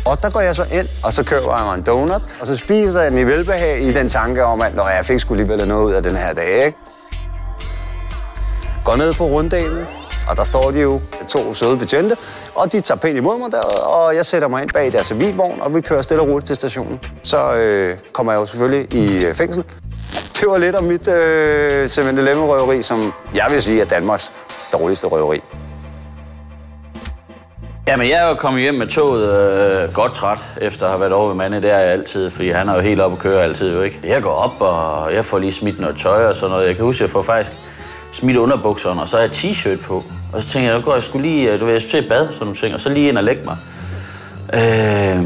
Og 0.05 0.23
der 0.23 0.31
går 0.31 0.41
jeg 0.41 0.57
så 0.57 0.65
ind, 0.73 0.87
og 1.05 1.13
så 1.13 1.25
køber 1.25 1.57
jeg 1.57 1.65
mig 1.65 1.75
en 1.75 1.83
donut, 1.83 2.23
og 2.41 2.47
så 2.47 2.57
spiser 2.57 3.01
jeg 3.01 3.11
den 3.11 3.19
i 3.19 3.25
velbehag 3.25 3.83
i 3.83 3.93
den 3.93 4.09
tanke 4.09 4.45
om, 4.45 4.61
at 4.61 4.75
når 4.75 4.89
jeg 4.89 5.05
fik 5.05 5.21
skulle 5.21 5.43
alligevel 5.43 5.69
noget 5.69 5.85
ud 5.85 5.93
af 5.93 6.03
den 6.03 6.17
her 6.17 6.33
dag, 6.33 6.67
ikke? 6.67 6.79
Går 8.85 8.97
ned 8.97 9.15
på 9.15 9.25
runddelen, 9.25 9.87
og 10.29 10.37
der 10.37 10.45
står 10.45 10.71
de 10.71 10.81
jo 10.81 11.01
to 11.29 11.55
søde 11.55 11.77
betjente, 11.77 12.17
og 12.55 12.73
de 12.73 12.81
tager 12.81 12.99
pænt 12.99 13.17
imod 13.17 13.39
mig 13.39 13.53
der, 13.53 13.61
og 13.87 14.15
jeg 14.15 14.27
sætter 14.27 14.49
mig 14.49 14.63
ind 14.63 14.71
bag 14.71 14.93
deres 14.93 15.07
civilvogn, 15.07 15.61
og 15.61 15.75
vi 15.75 15.81
kører 15.81 16.03
stille 16.03 16.23
og 16.23 16.29
roligt 16.29 16.47
til 16.47 16.57
stationen. 16.57 17.01
Så 17.23 17.55
øh, 17.55 17.97
kommer 18.13 18.33
jeg 18.33 18.41
jo 18.41 18.47
selvfølgelig 18.47 18.95
i 18.95 19.25
øh, 19.25 19.35
fængsel. 19.35 19.65
Det 20.13 20.51
var 20.51 20.59
lidt 20.59 20.77
om 20.77 20.85
mit 20.85 21.09
øh, 21.09 21.85
7-Eleven-røveri, 21.85 22.83
som 22.83 23.13
jeg 23.35 23.47
vil 23.51 23.63
sige 23.63 23.81
er 23.81 23.85
Danmarks 23.85 24.33
dårligste 24.73 25.07
røveri. 25.07 25.41
Jamen, 27.89 28.09
jeg 28.09 28.25
er 28.25 28.29
jo 28.29 28.35
kommet 28.35 28.63
hjem 28.63 28.75
med 28.75 28.87
toget 28.87 29.29
øh, 29.29 29.95
godt 29.95 30.15
træt, 30.15 30.39
efter 30.61 30.85
at 30.87 30.91
have 30.91 31.01
været 31.01 31.13
over 31.13 31.29
ved 31.29 31.35
manden 31.37 31.63
der 31.63 31.77
altid, 31.77 32.31
fordi 32.31 32.51
han 32.51 32.69
er 32.69 32.75
jo 32.75 32.81
helt 32.81 33.01
oppe 33.01 33.17
at 33.17 33.23
køre 33.23 33.43
altid, 33.43 33.73
jo 33.73 33.83
ikke? 33.83 34.01
Jeg 34.05 34.23
går 34.23 34.33
op, 34.33 34.61
og 34.61 35.15
jeg 35.15 35.25
får 35.25 35.39
lige 35.39 35.53
smidt 35.53 35.81
noget 35.81 35.97
tøj 35.97 36.27
og 36.27 36.35
sådan 36.35 36.51
noget. 36.51 36.67
Jeg 36.67 36.77
kan 36.77 36.85
huske, 36.85 37.05
at 37.05 37.09
jeg 37.09 37.11
får 37.11 37.23
faktisk 37.23 37.57
smidt 38.13 38.37
underbukserne, 38.37 39.01
og 39.01 39.09
så 39.09 39.17
har 39.17 39.23
jeg 39.23 39.31
t-shirt 39.31 39.87
på. 39.87 40.05
Og 40.33 40.43
så 40.43 40.49
tænker 40.49 40.71
jeg, 40.71 40.79
nu 40.79 40.85
går 40.85 40.95
jeg 40.95 41.03
skulle 41.03 41.29
lige, 41.29 41.53
øh, 41.53 41.61
du 41.61 41.65
ved, 41.65 41.73
jeg 41.73 41.83
til 41.83 42.09
bad, 42.09 42.27
sådan 42.27 42.39
nogle 42.41 42.57
ting, 42.57 42.75
og 42.75 42.81
så 42.81 42.89
lige 42.89 43.09
ind 43.09 43.19
og 43.19 43.25
lægge 43.25 43.43
mig. 43.45 43.57
Øh, 44.55 45.25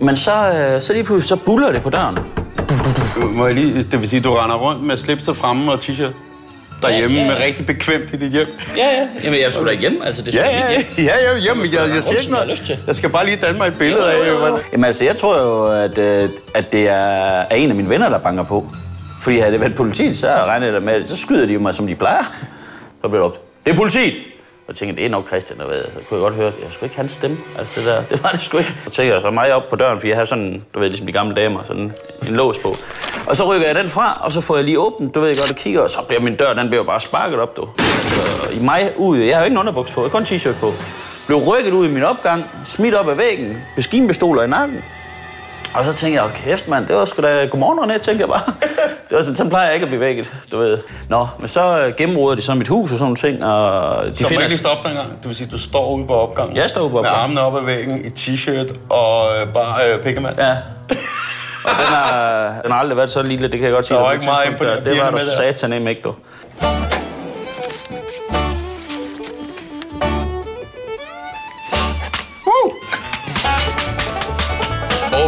men 0.00 0.16
så, 0.16 0.32
øh, 0.32 0.82
så 0.82 0.92
lige 0.92 1.04
pludselig, 1.04 1.28
så 1.28 1.44
buller 1.44 1.72
det 1.72 1.82
på 1.82 1.90
døren. 1.90 2.18
Må 3.34 3.46
jeg 3.46 3.54
lige, 3.54 3.82
det 3.82 4.00
vil 4.00 4.08
sige, 4.08 4.20
du 4.20 4.34
render 4.34 4.56
rundt 4.56 4.82
med 4.84 4.96
slipset 4.96 5.36
fremme 5.36 5.72
og 5.72 5.78
t-shirt 5.78 6.12
derhjemme 6.82 7.16
Ja, 7.16 7.22
ja, 7.22 7.28
ja. 7.28 7.38
med 7.38 7.44
rigtig 7.46 7.66
bekvemt 7.66 8.12
i 8.12 8.16
dit 8.16 8.30
hjem. 8.32 8.46
Ja, 8.76 8.86
ja. 8.86 9.06
Jamen, 9.24 9.40
jeg 9.40 9.52
skulle 9.52 9.72
da 9.72 9.76
hjem, 9.80 10.02
altså. 10.04 10.22
Det 10.22 10.34
er 10.34 10.38
Ja, 10.44 10.50
ja, 10.50 10.70
hjem. 10.70 11.06
ja, 11.06 11.30
ja, 11.32 11.38
jamen, 11.48 11.64
jeg, 11.72 11.80
jeg 11.94 12.02
siger 12.02 12.18
ikke 12.18 12.32
noget. 12.32 12.78
Jeg 12.86 12.96
skal 12.96 13.10
bare 13.10 13.26
lige 13.26 13.36
danne 13.36 13.58
mig 13.58 13.66
et 13.68 13.78
billede 13.78 14.12
af, 14.12 14.36
hvordan... 14.38 14.58
Jamen 14.72 14.84
altså, 14.84 15.04
jeg 15.04 15.16
tror 15.16 15.38
jo, 15.40 15.66
at, 15.84 15.98
øh, 15.98 16.28
at 16.54 16.72
det 16.72 16.88
er, 16.88 16.94
er 17.50 17.54
en 17.56 17.68
af 17.70 17.76
mine 17.76 17.88
venner, 17.88 18.08
der 18.08 18.18
banker 18.18 18.42
på. 18.42 18.66
Fordi 19.20 19.38
havde 19.38 19.52
det 19.52 19.60
været 19.60 19.74
politiet, 19.74 20.16
så 20.16 20.28
regnede 20.28 20.72
jeg 20.72 20.82
med, 20.82 21.04
så 21.04 21.16
skyder 21.16 21.46
de 21.46 21.52
jo 21.52 21.60
mig, 21.60 21.74
som 21.74 21.86
de 21.86 21.94
plejer. 21.94 22.22
Så 23.02 23.08
blev 23.08 23.20
det 23.20 23.26
op. 23.26 23.38
Det 23.66 23.72
er 23.72 23.76
politiet! 23.76 24.14
Og 24.70 24.74
jeg 24.74 24.78
tænkte, 24.78 24.96
det 24.96 25.06
er 25.06 25.10
nok 25.10 25.28
Christian, 25.28 25.58
der 25.58 25.66
ved. 25.66 25.84
Så 25.84 25.98
kunne 26.08 26.18
jeg 26.18 26.22
godt 26.22 26.34
høre, 26.34 26.46
at 26.46 26.58
jeg 26.58 26.66
skulle 26.70 26.86
ikke 26.86 26.96
hans 26.96 27.12
stemme. 27.12 27.36
Altså 27.58 27.80
det 27.80 27.86
der, 27.88 28.02
det 28.10 28.22
var 28.22 28.30
det 28.30 28.40
sgu 28.40 28.58
ikke. 28.58 28.74
Så 28.84 28.90
tænkte 28.90 29.14
jeg 29.14 29.22
så 29.22 29.30
mig 29.30 29.54
op 29.54 29.68
på 29.70 29.76
døren, 29.76 30.00
for 30.00 30.06
jeg 30.06 30.16
har 30.16 30.24
sådan, 30.24 30.64
du 30.74 30.78
ved, 30.78 30.88
ligesom 30.88 31.06
de 31.06 31.12
gamle 31.12 31.34
damer, 31.34 31.60
sådan 31.66 31.92
en 32.28 32.34
lås 32.34 32.58
på. 32.58 32.76
Og 33.28 33.36
så 33.36 33.54
rykker 33.54 33.66
jeg 33.66 33.76
den 33.76 33.88
fra, 33.88 34.20
og 34.24 34.32
så 34.32 34.40
får 34.40 34.56
jeg 34.56 34.64
lige 34.64 34.78
åbent, 34.78 35.14
du 35.14 35.20
ved 35.20 35.28
jeg 35.28 35.38
godt, 35.38 35.50
og 35.50 35.56
kigger, 35.56 35.80
og 35.80 35.90
så 35.90 35.98
bliver 36.08 36.20
min 36.20 36.36
dør, 36.36 36.52
den 36.52 36.68
bliver 36.68 36.84
bare 36.84 37.00
sparket 37.00 37.38
op, 37.40 37.56
du. 37.56 37.68
Altså, 37.78 38.52
I 38.52 38.64
mig 38.64 38.92
ud, 38.96 39.18
jeg 39.18 39.36
har 39.36 39.40
jo 39.40 39.44
ikke 39.44 39.54
en 39.54 39.58
underbuks 39.58 39.90
på, 39.90 40.00
jeg 40.00 40.10
har 40.10 40.18
kun 40.18 40.22
t-shirt 40.22 40.60
på. 40.60 40.72
Blev 41.26 41.38
rykket 41.38 41.72
ud 41.72 41.88
i 41.88 41.90
min 41.90 42.02
opgang, 42.02 42.44
smidt 42.64 42.94
op 42.94 43.08
ad 43.08 43.14
væggen, 43.14 43.62
beskinpistoler 43.76 44.42
i 44.42 44.46
nakken. 44.46 44.84
Og 45.74 45.84
så 45.84 45.92
tænkte 45.92 46.22
jeg, 46.22 46.30
kæft 46.34 46.68
mand, 46.68 46.86
det 46.86 46.96
var 46.96 47.04
sgu 47.04 47.22
da 47.22 47.44
godmorgen, 47.46 47.90
René, 47.90 47.98
tænkte 47.98 48.20
jeg 48.20 48.28
bare. 48.28 48.42
Det 49.08 49.16
var 49.16 49.22
sådan, 49.22 49.36
sådan 49.36 49.50
plejer 49.50 49.64
jeg 49.66 49.74
ikke 49.74 49.84
at 49.84 49.88
blive 49.88 50.00
vækket, 50.00 50.32
du 50.52 50.58
ved. 50.58 50.78
Nå, 51.08 51.26
men 51.38 51.48
så 51.48 51.80
øh, 51.80 51.94
gennemroder 51.96 52.36
de 52.36 52.42
så 52.42 52.54
mit 52.54 52.68
hus 52.68 52.92
og 52.92 52.98
sådan 52.98 53.02
nogle 53.04 53.16
ting, 53.16 53.44
og 53.44 54.04
de 54.06 54.16
Så 54.16 54.28
finder... 54.28 54.42
jeg 54.42 54.48
lige 54.50 54.58
stoppe 54.58 54.82
dig 54.84 54.90
en 54.90 54.96
gang. 54.96 55.16
Det 55.22 55.28
vil 55.28 55.36
sige, 55.36 55.46
at 55.46 55.52
du 55.52 55.58
står 55.58 55.90
ude 55.94 56.06
på 56.06 56.14
opgangen. 56.14 56.56
Jeg 56.56 56.70
står 56.70 56.80
ude 56.80 56.90
på 56.90 57.02
Med 57.02 57.10
opgangen. 57.10 57.38
armene 57.38 57.40
op 57.40 57.56
ad 57.56 57.62
væggen, 57.74 58.04
i 58.04 58.08
t-shirt 58.08 58.74
og 58.90 59.26
øh, 59.40 59.52
bare 59.54 59.92
øh, 59.92 60.02
pikkemand. 60.02 60.38
Ja. 60.38 60.50
Og 61.64 61.70
den 61.70 61.86
har, 61.94 62.60
den 62.62 62.72
har 62.72 62.78
aldrig 62.80 62.96
været 62.96 63.10
så 63.10 63.22
lille, 63.22 63.48
det 63.48 63.58
kan 63.58 63.66
jeg 63.68 63.72
godt 63.74 63.86
sige. 63.86 63.96
Der 63.98 64.02
var 64.04 64.12
ikke 64.12 64.24
meget 64.24 64.46
imponerende 64.50 64.90
Det 64.90 65.00
var 65.00 65.10
med 65.10 65.20
der. 65.20 65.52
satan 65.52 65.88
ikke, 65.88 66.02
du. 66.02 66.14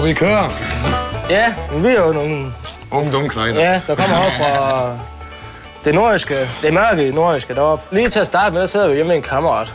Vi 0.04 0.12
kører. 0.12 0.48
Ja, 1.30 1.54
men 1.72 1.82
vi 1.82 1.88
er 1.88 2.06
jo 2.06 2.12
nogle... 2.12 2.52
Unge 2.92 3.12
dumme 3.12 3.28
knejder. 3.28 3.60
Ja, 3.60 3.80
der 3.86 3.94
kommer 3.94 4.16
op 4.16 4.32
fra 4.32 4.98
det 5.84 5.94
nordiske, 5.94 6.34
det 6.62 6.72
mørke 6.72 7.10
nordiske 7.10 7.54
deroppe. 7.54 7.94
Lige 7.94 8.10
til 8.10 8.20
at 8.20 8.26
starte 8.26 8.52
med, 8.52 8.60
der 8.60 8.66
sidder 8.66 8.88
vi 8.88 8.94
hjemme 8.94 9.08
med 9.08 9.16
en 9.16 9.22
kammerat. 9.22 9.74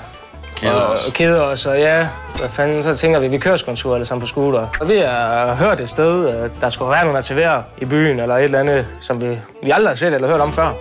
Keder 0.56 0.74
og, 0.74 0.94
os. 0.94 1.08
og 1.08 1.14
keder 1.14 1.42
os, 1.42 1.66
og 1.66 1.80
ja, 1.80 2.08
hvad 2.40 2.50
fanden, 2.50 2.84
så 2.84 2.96
tænker 2.96 3.20
vi, 3.20 3.28
vi 3.28 3.38
kører 3.38 3.58
sgu 3.58 3.72
en 3.72 3.78
tur 3.78 3.94
alle 3.94 4.06
sammen 4.06 4.22
på 4.22 4.28
scooter. 4.28 4.68
Og 4.80 4.90
vi 4.90 4.98
har 4.98 5.56
hørt 5.56 5.80
et 5.80 5.90
sted, 5.90 6.28
at 6.30 6.52
der 6.62 6.70
skulle 6.70 6.92
være 6.92 7.04
nogle 7.04 7.18
aktiverer 7.18 7.62
i 7.78 7.86
byen, 7.86 8.20
eller 8.20 8.36
et 8.36 8.44
eller 8.44 8.60
andet, 8.60 8.88
som 9.02 9.22
vi, 9.22 9.40
vi 9.64 9.72
aldrig 9.72 9.90
har 9.90 9.96
set 9.96 10.14
eller 10.14 10.28
hørt 10.28 10.42
om 10.42 10.54
før. 10.54 10.74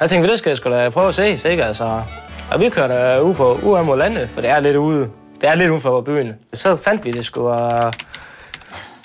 Jeg 0.00 0.10
tænkte, 0.10 0.30
det 0.30 0.38
skal 0.38 0.50
jeg 0.50 0.56
sgu 0.56 0.70
da 0.70 0.88
prøve 0.88 1.08
at 1.08 1.14
se, 1.14 1.50
ikke? 1.50 1.64
Altså, 1.64 2.00
og 2.50 2.60
vi 2.60 2.68
kørte 2.68 3.22
ud 3.22 3.34
på 3.34 3.58
ude 3.62 3.84
mod 3.84 3.98
landet, 3.98 4.30
for 4.34 4.40
det 4.40 4.50
er 4.50 4.60
lidt 4.60 4.76
ude. 4.76 5.08
Det 5.40 5.48
er 5.48 5.54
lidt 5.54 5.70
uden 5.70 5.80
for 5.80 6.00
byen. 6.00 6.34
Så 6.54 6.76
fandt 6.76 7.04
vi 7.04 7.10
det 7.10 7.24
sgu, 7.24 7.48
og 7.48 7.94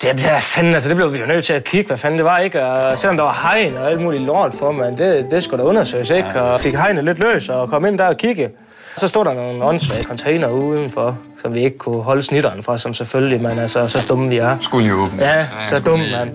det, 0.02 0.12
det, 0.12 0.30
er 0.30 0.40
fanden, 0.40 0.74
altså, 0.74 0.88
det 0.88 0.96
blev 0.96 1.12
vi 1.12 1.18
jo 1.18 1.26
nødt 1.26 1.44
til 1.44 1.52
at 1.52 1.64
kigge, 1.64 1.86
hvad 1.88 1.96
fanden 1.98 2.18
det 2.18 2.24
var, 2.24 2.38
ikke? 2.38 2.66
Og 2.66 2.98
selvom 2.98 3.16
der 3.16 3.24
var 3.24 3.40
hegn 3.42 3.76
og 3.76 3.90
alt 3.90 4.00
muligt 4.00 4.22
lort 4.22 4.54
for, 4.58 4.72
man, 4.72 4.98
det, 4.98 5.26
det 5.30 5.42
skulle 5.44 5.62
da 5.62 5.68
undersøges, 5.68 6.10
ikke? 6.10 6.40
Og 6.42 6.60
fik 6.60 6.74
hegnet 6.74 7.04
lidt 7.04 7.18
løs 7.18 7.48
og 7.48 7.68
kom 7.70 7.84
ind 7.86 7.98
der 7.98 8.06
og 8.08 8.16
kigge. 8.16 8.50
Så 8.96 9.08
stod 9.08 9.24
der 9.24 9.34
nogle 9.34 9.64
åndssvage 9.64 10.02
container 10.02 10.48
udenfor, 10.48 11.18
som 11.42 11.54
vi 11.54 11.64
ikke 11.64 11.78
kunne 11.78 12.02
holde 12.02 12.22
snitteren 12.22 12.62
for, 12.62 12.76
som 12.76 12.94
selvfølgelig, 12.94 13.42
men 13.42 13.58
altså, 13.58 13.88
så 13.88 14.06
dumme 14.08 14.28
vi 14.28 14.38
er. 14.38 14.56
Skulle 14.60 14.88
jo 14.88 14.94
åbne. 14.94 15.24
Ja, 15.24 15.46
så 15.70 15.78
dumme, 15.80 16.04
mand. 16.18 16.30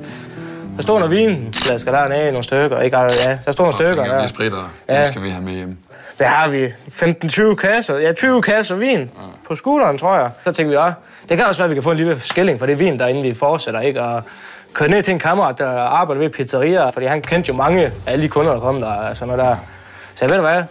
Der 0.78 0.84
stod 0.84 1.00
nogle 1.00 1.16
vinflasker 1.16 1.92
dernede, 1.92 2.32
nogle 2.32 2.44
stykker, 2.44 2.80
ikke? 2.80 2.98
Ja, 2.98 3.38
der 3.46 3.52
stod 3.52 3.66
nogle 3.66 3.74
stykker 3.74 4.06
Ja. 4.06 4.12
der. 4.22 4.28
spritter. 4.28 4.72
Ja. 4.90 5.00
Den 5.00 5.08
skal 5.08 5.24
vi 5.24 5.30
have 5.30 5.44
med 5.44 5.54
hjem. 5.54 5.78
Der 6.20 6.28
har 6.28 6.48
vi 6.48 6.68
15-20 6.68 7.56
kasser, 7.56 7.98
ja 7.98 8.12
20 8.12 8.42
kasser 8.42 8.76
vin 8.76 9.12
på 9.48 9.56
scooteren, 9.56 9.98
tror 9.98 10.16
jeg. 10.16 10.30
Så 10.44 10.52
tænkte 10.52 10.70
vi, 10.70 10.82
ja, 10.82 10.92
det 11.30 11.38
kan 11.38 11.46
også 11.46 11.62
være, 11.62 11.66
at 11.66 11.70
vi 11.70 11.76
kan 11.76 11.84
få 11.84 11.92
en 11.92 11.98
lille 11.98 12.22
skilling 12.24 12.60
for 12.60 12.66
det 12.66 12.80
vin, 12.80 13.00
der 13.00 13.08
inden 13.08 13.24
vi 13.24 13.34
fortsætter, 13.34 13.80
ikke? 13.80 14.02
Og 14.02 14.24
køre 14.74 14.90
ned 14.90 15.04
til 15.04 15.12
en 15.12 15.20
kammerat, 15.20 15.58
der 15.58 15.80
arbejder 15.82 16.22
ved 16.22 16.30
pizzerier, 16.30 16.92
fordi 16.92 17.06
han 17.06 17.22
kendte 17.22 17.48
jo 17.48 17.54
mange 17.54 17.86
af 17.86 17.92
alle 18.08 18.24
de 18.24 18.30
kunder, 18.30 18.54
der 18.54 18.60
kom 18.60 18.82
der. 18.82 18.92
Altså 18.92 19.26
noget 19.26 19.40
der. 19.40 19.56
Så 20.16 20.26
jeg 20.26 20.30
ved 20.30 20.38
du 20.38 20.44
hvad, 20.44 20.64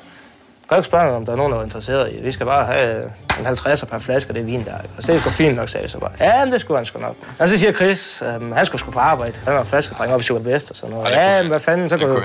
kan 0.68 0.78
ikke 0.78 0.86
spørge 0.86 1.16
om 1.16 1.24
der 1.24 1.32
er 1.32 1.36
nogen, 1.36 1.52
der 1.52 1.58
er 1.58 1.62
interesseret 1.62 2.12
i? 2.12 2.22
Vi 2.22 2.32
skal 2.32 2.46
bare 2.46 2.64
have 2.64 3.12
en 3.38 3.46
50 3.46 3.84
per 3.84 3.98
flaske 3.98 4.28
af 4.28 4.34
det 4.34 4.46
vin 4.46 4.64
der. 4.64 4.74
Og 4.96 5.02
så 5.02 5.12
det 5.12 5.16
er 5.16 5.20
sgu 5.20 5.30
fint 5.30 5.56
nok, 5.56 5.68
sagde 5.68 5.82
jeg 5.82 5.90
så 5.90 5.98
bare. 5.98 6.10
Ja, 6.20 6.44
men 6.44 6.52
det 6.52 6.60
skulle 6.60 6.78
han 6.78 6.84
sgu 6.84 6.98
nok. 6.98 7.16
Og 7.38 7.48
så 7.48 7.58
siger 7.58 7.72
Chris, 7.72 8.22
øhm, 8.26 8.52
han 8.52 8.66
skulle 8.66 8.80
sgu 8.80 8.90
på 8.90 8.98
arbejde. 8.98 9.32
Han 9.44 9.54
var 9.54 9.64
flaskedreng 9.64 10.14
op 10.14 10.20
i 10.20 10.24
Sugar 10.24 10.40
Best 10.40 10.70
og 10.70 10.76
sådan 10.76 10.96
noget. 10.96 11.10
Ja, 11.10 11.42
men 11.42 11.48
hvad 11.48 11.60
fanden, 11.60 11.88
så 11.88 11.98
kunne 11.98 12.22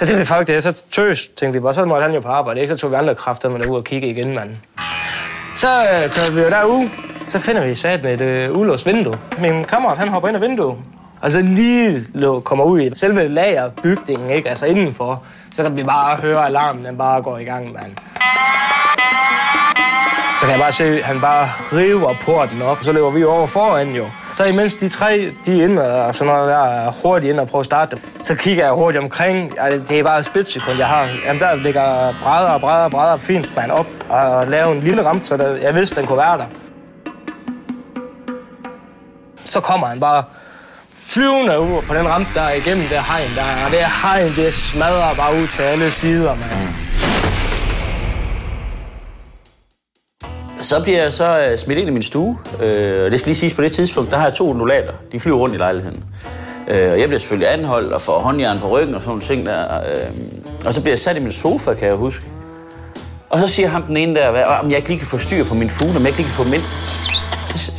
så 0.00 0.06
tænkte 0.06 0.18
vi 0.18 0.26
faktisk 0.26 0.54
det, 0.54 0.62
så 0.62 0.82
tøs, 0.90 1.28
tænkte 1.28 1.58
vi 1.58 1.62
bare, 1.62 1.74
så 1.74 1.84
måtte 1.84 2.02
han 2.02 2.14
jo 2.14 2.20
på 2.20 2.28
arbejde, 2.28 2.60
ikke? 2.60 2.74
Så 2.74 2.80
tog 2.80 2.90
vi 2.90 2.96
andre 2.96 3.14
kræfter 3.14 3.48
med 3.48 3.66
ud 3.66 3.76
og 3.76 3.84
kigge 3.84 4.08
igen, 4.08 4.34
mand. 4.34 4.50
Så 5.56 5.68
øh, 5.82 6.36
vi 6.36 6.42
jo 6.42 6.50
derud, 6.50 6.88
så 7.28 7.38
finder 7.38 7.66
vi 7.66 7.74
sat 7.74 8.02
med 8.02 8.14
et 8.14 8.20
øh, 8.20 8.58
ulåst 8.58 8.86
vindue. 8.86 9.18
Min 9.38 9.64
kammerat, 9.64 9.98
han 9.98 10.08
hopper 10.08 10.28
ind 10.28 10.36
ad 10.36 10.40
vinduet, 10.40 10.76
og 11.20 11.30
så 11.30 11.40
lige 11.40 12.00
lå, 12.14 12.40
kommer 12.40 12.64
ud 12.64 12.80
i 12.80 12.90
selve 12.96 13.28
lagerbygningen, 13.28 14.30
ikke? 14.30 14.48
Altså 14.48 14.66
indenfor. 14.66 15.22
Så 15.54 15.62
kan 15.62 15.76
vi 15.76 15.84
bare 15.84 16.16
høre 16.16 16.46
alarmen, 16.46 16.84
den 16.84 16.98
bare 16.98 17.22
går 17.22 17.38
i 17.38 17.44
gang, 17.44 17.72
mand. 17.72 17.92
Så 20.40 20.46
kan 20.46 20.50
jeg 20.50 20.60
bare 20.60 20.72
se, 20.72 20.84
at 20.84 21.04
han 21.04 21.20
bare 21.20 21.48
river 21.72 22.14
porten 22.24 22.62
op, 22.62 22.78
så 22.82 22.92
løber 22.92 23.10
vi 23.10 23.24
over 23.24 23.46
foran 23.46 23.94
jo. 23.94 24.06
Så 24.34 24.44
imens 24.44 24.74
de 24.74 24.88
tre, 24.88 25.32
de 25.46 25.60
er 25.60 25.64
inde 25.64 26.04
og 26.04 26.14
sådan 26.14 26.34
noget 26.34 26.48
der, 26.48 26.64
er 26.64 26.90
hurtigt 27.02 27.30
ind 27.30 27.40
og 27.40 27.48
prøver 27.48 27.60
at 27.60 27.66
starte 27.66 27.96
dem, 27.96 28.02
så 28.22 28.34
kigger 28.34 28.64
jeg 28.64 28.72
hurtigt 28.72 29.02
omkring. 29.02 29.52
Ja, 29.56 29.78
det 29.78 29.98
er 29.98 30.02
bare 30.02 30.18
et 30.18 30.24
splitsekund, 30.24 30.78
jeg 30.78 30.86
har. 30.86 31.08
Jamen, 31.26 31.40
der 31.40 31.54
ligger 31.54 32.14
brædder 32.22 32.50
og 32.50 32.60
brædder 32.60 32.84
og 32.84 32.90
brædder 32.90 33.16
fint 33.16 33.56
man 33.56 33.70
op 33.70 33.86
og 34.08 34.46
lave 34.46 34.72
en 34.72 34.80
lille 34.80 35.06
rampe, 35.06 35.24
så 35.24 35.36
der, 35.36 35.56
jeg 35.56 35.74
vidste, 35.74 35.96
den 35.96 36.06
kunne 36.06 36.18
være 36.18 36.38
der. 36.38 36.46
Så 39.44 39.60
kommer 39.60 39.86
han 39.86 40.00
bare 40.00 40.22
flyvende 40.92 41.60
ud 41.60 41.82
på 41.82 41.94
den 41.94 42.08
rampe, 42.08 42.30
der 42.34 42.42
er 42.42 42.52
igennem 42.52 42.88
det 42.88 43.02
hegn 43.02 43.30
der. 43.36 43.64
Og 43.64 43.70
det 43.70 43.78
hegn, 44.02 44.32
det 44.36 44.54
smadrer 44.54 45.14
bare 45.14 45.42
ud 45.42 45.46
til 45.46 45.62
alle 45.62 45.90
sider, 45.90 46.34
mand. 46.34 46.60
Mm. 46.60 46.89
Så 50.70 50.80
bliver 50.82 51.02
jeg 51.02 51.12
så 51.12 51.38
øh, 51.38 51.58
smidt 51.58 51.78
ind 51.78 51.88
i 51.88 51.92
min 51.92 52.02
stue. 52.02 52.38
Øh, 52.62 53.04
og 53.04 53.10
det 53.10 53.20
skal 53.20 53.28
lige 53.30 53.36
siges 53.38 53.54
på 53.54 53.62
det 53.62 53.72
tidspunkt, 53.72 54.10
der 54.10 54.16
har 54.16 54.24
jeg 54.24 54.34
to 54.34 54.50
undulater. 54.50 54.92
De 55.12 55.20
flyver 55.20 55.38
rundt 55.38 55.54
i 55.54 55.58
lejligheden. 55.58 56.04
Øh, 56.68 56.92
og 56.92 57.00
jeg 57.00 57.08
bliver 57.08 57.18
selvfølgelig 57.20 57.52
anholdt 57.52 57.92
og 57.92 58.02
får 58.02 58.18
håndjern 58.18 58.58
på 58.58 58.68
ryggen 58.68 58.94
og 58.94 59.02
sådan 59.02 59.08
nogle 59.10 59.22
ting 59.22 59.46
der. 59.46 59.80
Øh, 59.80 60.10
og 60.66 60.74
så 60.74 60.80
bliver 60.80 60.92
jeg 60.92 60.98
sat 60.98 61.16
i 61.16 61.20
min 61.20 61.32
sofa, 61.32 61.74
kan 61.74 61.88
jeg 61.88 61.96
huske. 61.96 62.24
Og 63.30 63.38
så 63.40 63.46
siger 63.46 63.68
ham 63.68 63.82
den 63.82 63.96
ene 63.96 64.14
der, 64.14 64.30
hvad, 64.30 64.42
om 64.44 64.70
jeg 64.70 64.76
ikke 64.76 64.88
lige 64.88 64.98
kan 64.98 65.08
få 65.08 65.18
styr 65.18 65.44
på 65.44 65.54
min 65.54 65.70
fugle, 65.70 65.96
om 65.96 66.00
jeg 66.00 66.06
ikke 66.08 66.18
lige 66.18 66.26
kan 66.28 66.34
få 66.34 66.44
dem 66.44 66.52
ind. 66.54 66.62
Så- 67.56 67.72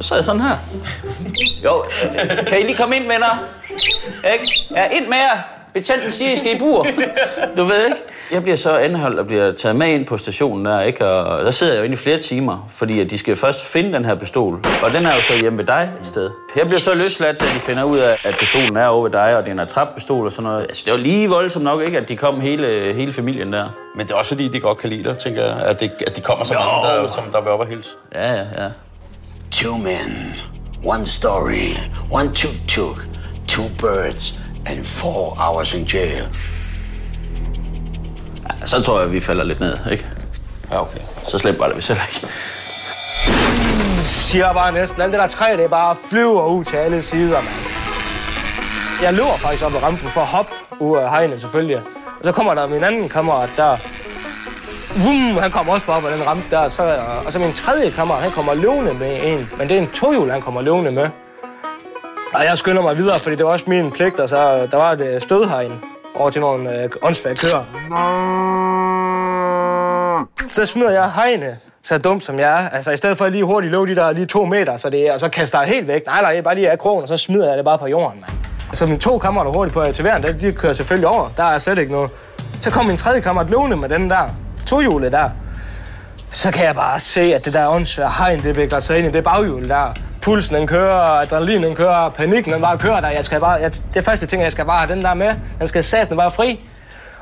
Så 0.08 0.14
jeg 0.14 0.24
sådan 0.24 0.40
her. 0.40 0.56
Jo, 1.64 1.84
kan 2.48 2.58
I 2.58 2.62
lige 2.62 2.76
komme 2.76 2.96
ind, 2.96 3.02
venner? 3.04 3.42
Ikke? 4.32 4.66
Ja, 4.76 4.84
ind 4.88 5.06
med 5.08 5.16
jer. 5.16 5.42
Betjenten 5.74 6.12
siger, 6.12 6.32
I 6.32 6.36
skal 6.36 6.56
i 6.56 6.58
bur. 6.58 6.86
Du 7.56 7.64
ved 7.64 7.84
ikke? 7.84 7.96
Jeg 8.32 8.42
bliver 8.42 8.56
så 8.56 8.76
anholdt 8.76 9.18
og 9.18 9.26
bliver 9.26 9.52
taget 9.52 9.76
med 9.76 9.88
ind 9.88 10.06
på 10.06 10.16
stationen 10.18 10.64
der, 10.64 10.80
ikke? 10.80 11.06
Og 11.06 11.44
der 11.44 11.50
sidder 11.50 11.72
jeg 11.72 11.78
jo 11.78 11.84
inde 11.84 11.94
i 11.94 11.96
flere 11.96 12.18
timer, 12.18 12.68
fordi 12.68 13.00
at 13.00 13.10
de 13.10 13.18
skal 13.18 13.36
først 13.36 13.64
finde 13.64 13.92
den 13.92 14.04
her 14.04 14.14
pistol. 14.14 14.54
Og 14.84 14.92
den 14.92 15.06
er 15.06 15.14
jo 15.14 15.20
så 15.20 15.36
hjemme 15.40 15.58
ved 15.58 15.64
dig 15.64 15.90
i 16.02 16.06
stedet. 16.06 16.32
Jeg 16.56 16.66
bliver 16.66 16.80
så 16.80 16.90
løsladt, 16.90 17.40
da 17.40 17.44
de 17.44 17.50
finder 17.60 17.84
ud 17.84 17.98
af, 17.98 18.18
at 18.24 18.34
pistolen 18.38 18.76
er 18.76 18.86
over 18.86 19.02
ved 19.02 19.10
dig, 19.10 19.36
og 19.36 19.42
det 19.42 19.48
er 19.48 19.52
en 19.52 19.60
attrappistol 19.60 20.26
og 20.26 20.32
sådan 20.32 20.44
noget. 20.44 20.62
Altså, 20.62 20.82
det 20.84 20.92
var 20.92 20.98
lige 20.98 21.28
voldsomt 21.28 21.64
nok, 21.64 21.82
ikke? 21.82 21.98
At 21.98 22.08
de 22.08 22.16
kom 22.16 22.40
hele, 22.40 22.92
hele 22.94 23.12
familien 23.12 23.52
der. 23.52 23.68
Men 23.96 24.06
det 24.06 24.12
er 24.12 24.18
også 24.18 24.34
fordi, 24.34 24.48
de 24.48 24.60
godt 24.60 24.78
kan 24.78 24.90
lide 24.90 25.04
dig, 25.08 25.18
tænker 25.18 25.42
jeg. 25.42 25.56
At, 25.66 25.80
det, 25.80 25.92
at 26.06 26.16
de 26.16 26.20
kommer 26.20 26.44
så 26.44 26.54
mange, 26.54 27.02
der, 27.02 27.08
som 27.08 27.24
der 27.32 27.40
vil 27.40 27.50
op 27.50 27.60
og 27.60 27.66
hilse. 27.66 27.90
Ja, 28.14 28.32
ja, 28.32 28.44
ja. 28.58 28.68
Two 29.50 29.76
men, 29.76 30.34
one 30.84 31.04
story, 31.04 31.76
one 32.10 32.32
tuk-tuk, 32.34 32.96
two 33.48 33.64
birds, 33.80 34.41
and 34.66 34.84
four 34.84 35.36
hours 35.40 35.74
in 35.74 35.84
jail. 35.84 36.28
ja. 38.60 38.66
Så 38.66 38.80
tror 38.80 39.00
jeg, 39.00 39.12
vi 39.12 39.20
falder 39.20 39.44
lidt 39.44 39.60
ned, 39.60 39.76
ikke? 39.90 40.06
Ja, 40.70 40.80
okay. 40.82 41.00
Så 41.28 41.38
slemt 41.38 41.58
var 41.58 41.66
det 41.66 41.76
vi 41.76 41.82
selv 41.82 41.98
ikke. 42.08 42.26
siger 44.20 44.52
bare 44.52 44.72
næsten, 44.72 45.02
alt 45.02 45.12
det 45.12 45.20
der 45.20 45.26
træ, 45.26 45.52
det 45.56 45.64
er 45.64 45.68
bare 45.68 45.96
flyver 46.10 46.46
ud 46.46 46.64
til 46.64 46.76
alle 46.76 47.02
sider, 47.02 47.40
mand. 47.40 47.54
Jeg 49.02 49.14
løber 49.14 49.36
faktisk 49.36 49.64
op 49.64 49.74
ad 49.74 49.82
rampen 49.82 50.08
for 50.08 50.20
at 50.20 50.26
hoppe 50.26 50.52
ud 50.80 50.98
af 50.98 51.10
hegnet, 51.10 51.40
selvfølgelig. 51.40 51.76
Og 52.18 52.24
så 52.24 52.32
kommer 52.32 52.54
der 52.54 52.66
min 52.66 52.84
anden 52.84 53.08
kammerat 53.08 53.50
der. 53.56 53.76
Vum, 54.96 55.42
han 55.42 55.50
kommer 55.50 55.72
også 55.72 55.86
bare 55.86 55.96
op 55.96 56.04
ad 56.04 56.12
den 56.12 56.26
rampe 56.26 56.44
der. 56.50 56.68
Så, 56.68 56.98
og 57.26 57.32
så 57.32 57.38
min 57.38 57.52
tredje 57.52 57.90
kammerat, 57.90 58.22
han 58.22 58.30
kommer 58.32 58.54
løvende 58.54 58.94
med 58.94 59.20
en. 59.22 59.50
Men 59.58 59.68
det 59.68 59.76
er 59.76 59.80
en 59.80 59.90
tohjul, 59.90 60.30
han 60.30 60.42
kommer 60.42 60.62
løvende 60.62 60.90
med. 60.90 61.08
Og 62.34 62.44
jeg 62.44 62.58
skynder 62.58 62.82
mig 62.82 62.96
videre, 62.96 63.18
fordi 63.18 63.36
det 63.36 63.44
var 63.44 63.52
også 63.52 63.64
min 63.68 63.90
pligt, 63.90 64.20
og 64.20 64.28
så 64.28 64.66
der 64.70 64.76
var 64.76 64.92
et 64.92 65.00
øh, 65.00 65.20
stød 65.20 65.48
herinde 65.48 65.76
over 66.14 66.30
til 66.30 66.40
nogle 66.40 66.82
øh, 66.82 66.90
åndsfærdige 67.02 67.40
køer. 67.40 67.64
Så 70.48 70.64
smider 70.64 70.90
jeg 70.90 71.12
hegne, 71.12 71.58
så 71.82 71.98
dumt 71.98 72.24
som 72.24 72.38
jeg 72.38 72.64
er. 72.64 72.68
Altså 72.68 72.90
i 72.90 72.96
stedet 72.96 73.18
for 73.18 73.24
at 73.24 73.32
lige 73.32 73.44
hurtigt 73.44 73.70
løbe 73.70 73.86
de 73.86 73.96
der 73.96 74.12
lige 74.12 74.26
to 74.26 74.44
meter, 74.44 74.76
så 74.76 74.90
det, 74.90 75.10
og 75.12 75.20
så 75.20 75.28
kaster 75.28 75.60
jeg 75.60 75.68
helt 75.68 75.88
væk. 75.88 76.06
Nej, 76.06 76.22
nej, 76.22 76.30
jeg 76.34 76.44
bare 76.44 76.54
lige 76.54 76.70
af 76.70 76.78
krogen, 76.78 77.02
og 77.02 77.08
så 77.08 77.16
smider 77.16 77.48
jeg 77.48 77.56
det 77.56 77.64
bare 77.64 77.78
på 77.78 77.86
jorden, 77.86 78.20
mand. 78.20 78.32
Så 78.72 78.86
mine 78.86 78.98
to 78.98 79.18
kammerater 79.18 79.52
hurtigt 79.52 79.74
på 79.74 79.82
ATV'en, 79.82 80.26
de, 80.26 80.38
de 80.40 80.52
kører 80.52 80.72
selvfølgelig 80.72 81.08
over. 81.08 81.28
Der 81.36 81.44
er 81.44 81.58
slet 81.58 81.78
ikke 81.78 81.92
noget. 81.92 82.10
Så 82.60 82.70
kom 82.70 82.86
min 82.86 82.96
tredje 82.96 83.20
kammerat 83.20 83.50
løvende 83.50 83.76
med 83.76 83.88
den 83.88 84.10
der 84.10 84.28
tohjulet 84.66 85.12
der. 85.12 85.30
Så 86.30 86.52
kan 86.52 86.66
jeg 86.66 86.74
bare 86.74 87.00
se, 87.00 87.20
at 87.20 87.44
det 87.44 87.54
der 87.54 87.68
åndssvær 87.68 88.08
hegn, 88.18 88.42
det 88.42 88.56
vikler 88.56 88.80
sig 88.80 88.98
ind 88.98 89.06
i 89.06 89.10
det 89.10 89.24
baghjul 89.24 89.68
der 89.68 89.94
pulsen 90.22 90.56
den 90.56 90.66
kører, 90.66 91.20
adrenalin 91.20 91.62
den 91.62 91.74
kører, 91.74 92.08
panikken 92.08 92.52
den 92.52 92.62
bare 92.62 92.78
kører 92.78 93.00
der. 93.00 93.08
Jeg 93.08 93.24
skal 93.24 93.40
bare, 93.40 93.52
jeg, 93.52 93.70
det 93.94 94.04
første 94.04 94.26
ting, 94.26 94.42
jeg 94.42 94.52
skal 94.52 94.64
bare 94.64 94.86
have 94.86 94.94
den 94.94 95.04
der 95.04 95.14
med. 95.14 95.34
Den 95.58 95.68
skal 95.68 95.84
satan 95.84 96.16
bare 96.16 96.30
fri. 96.30 96.66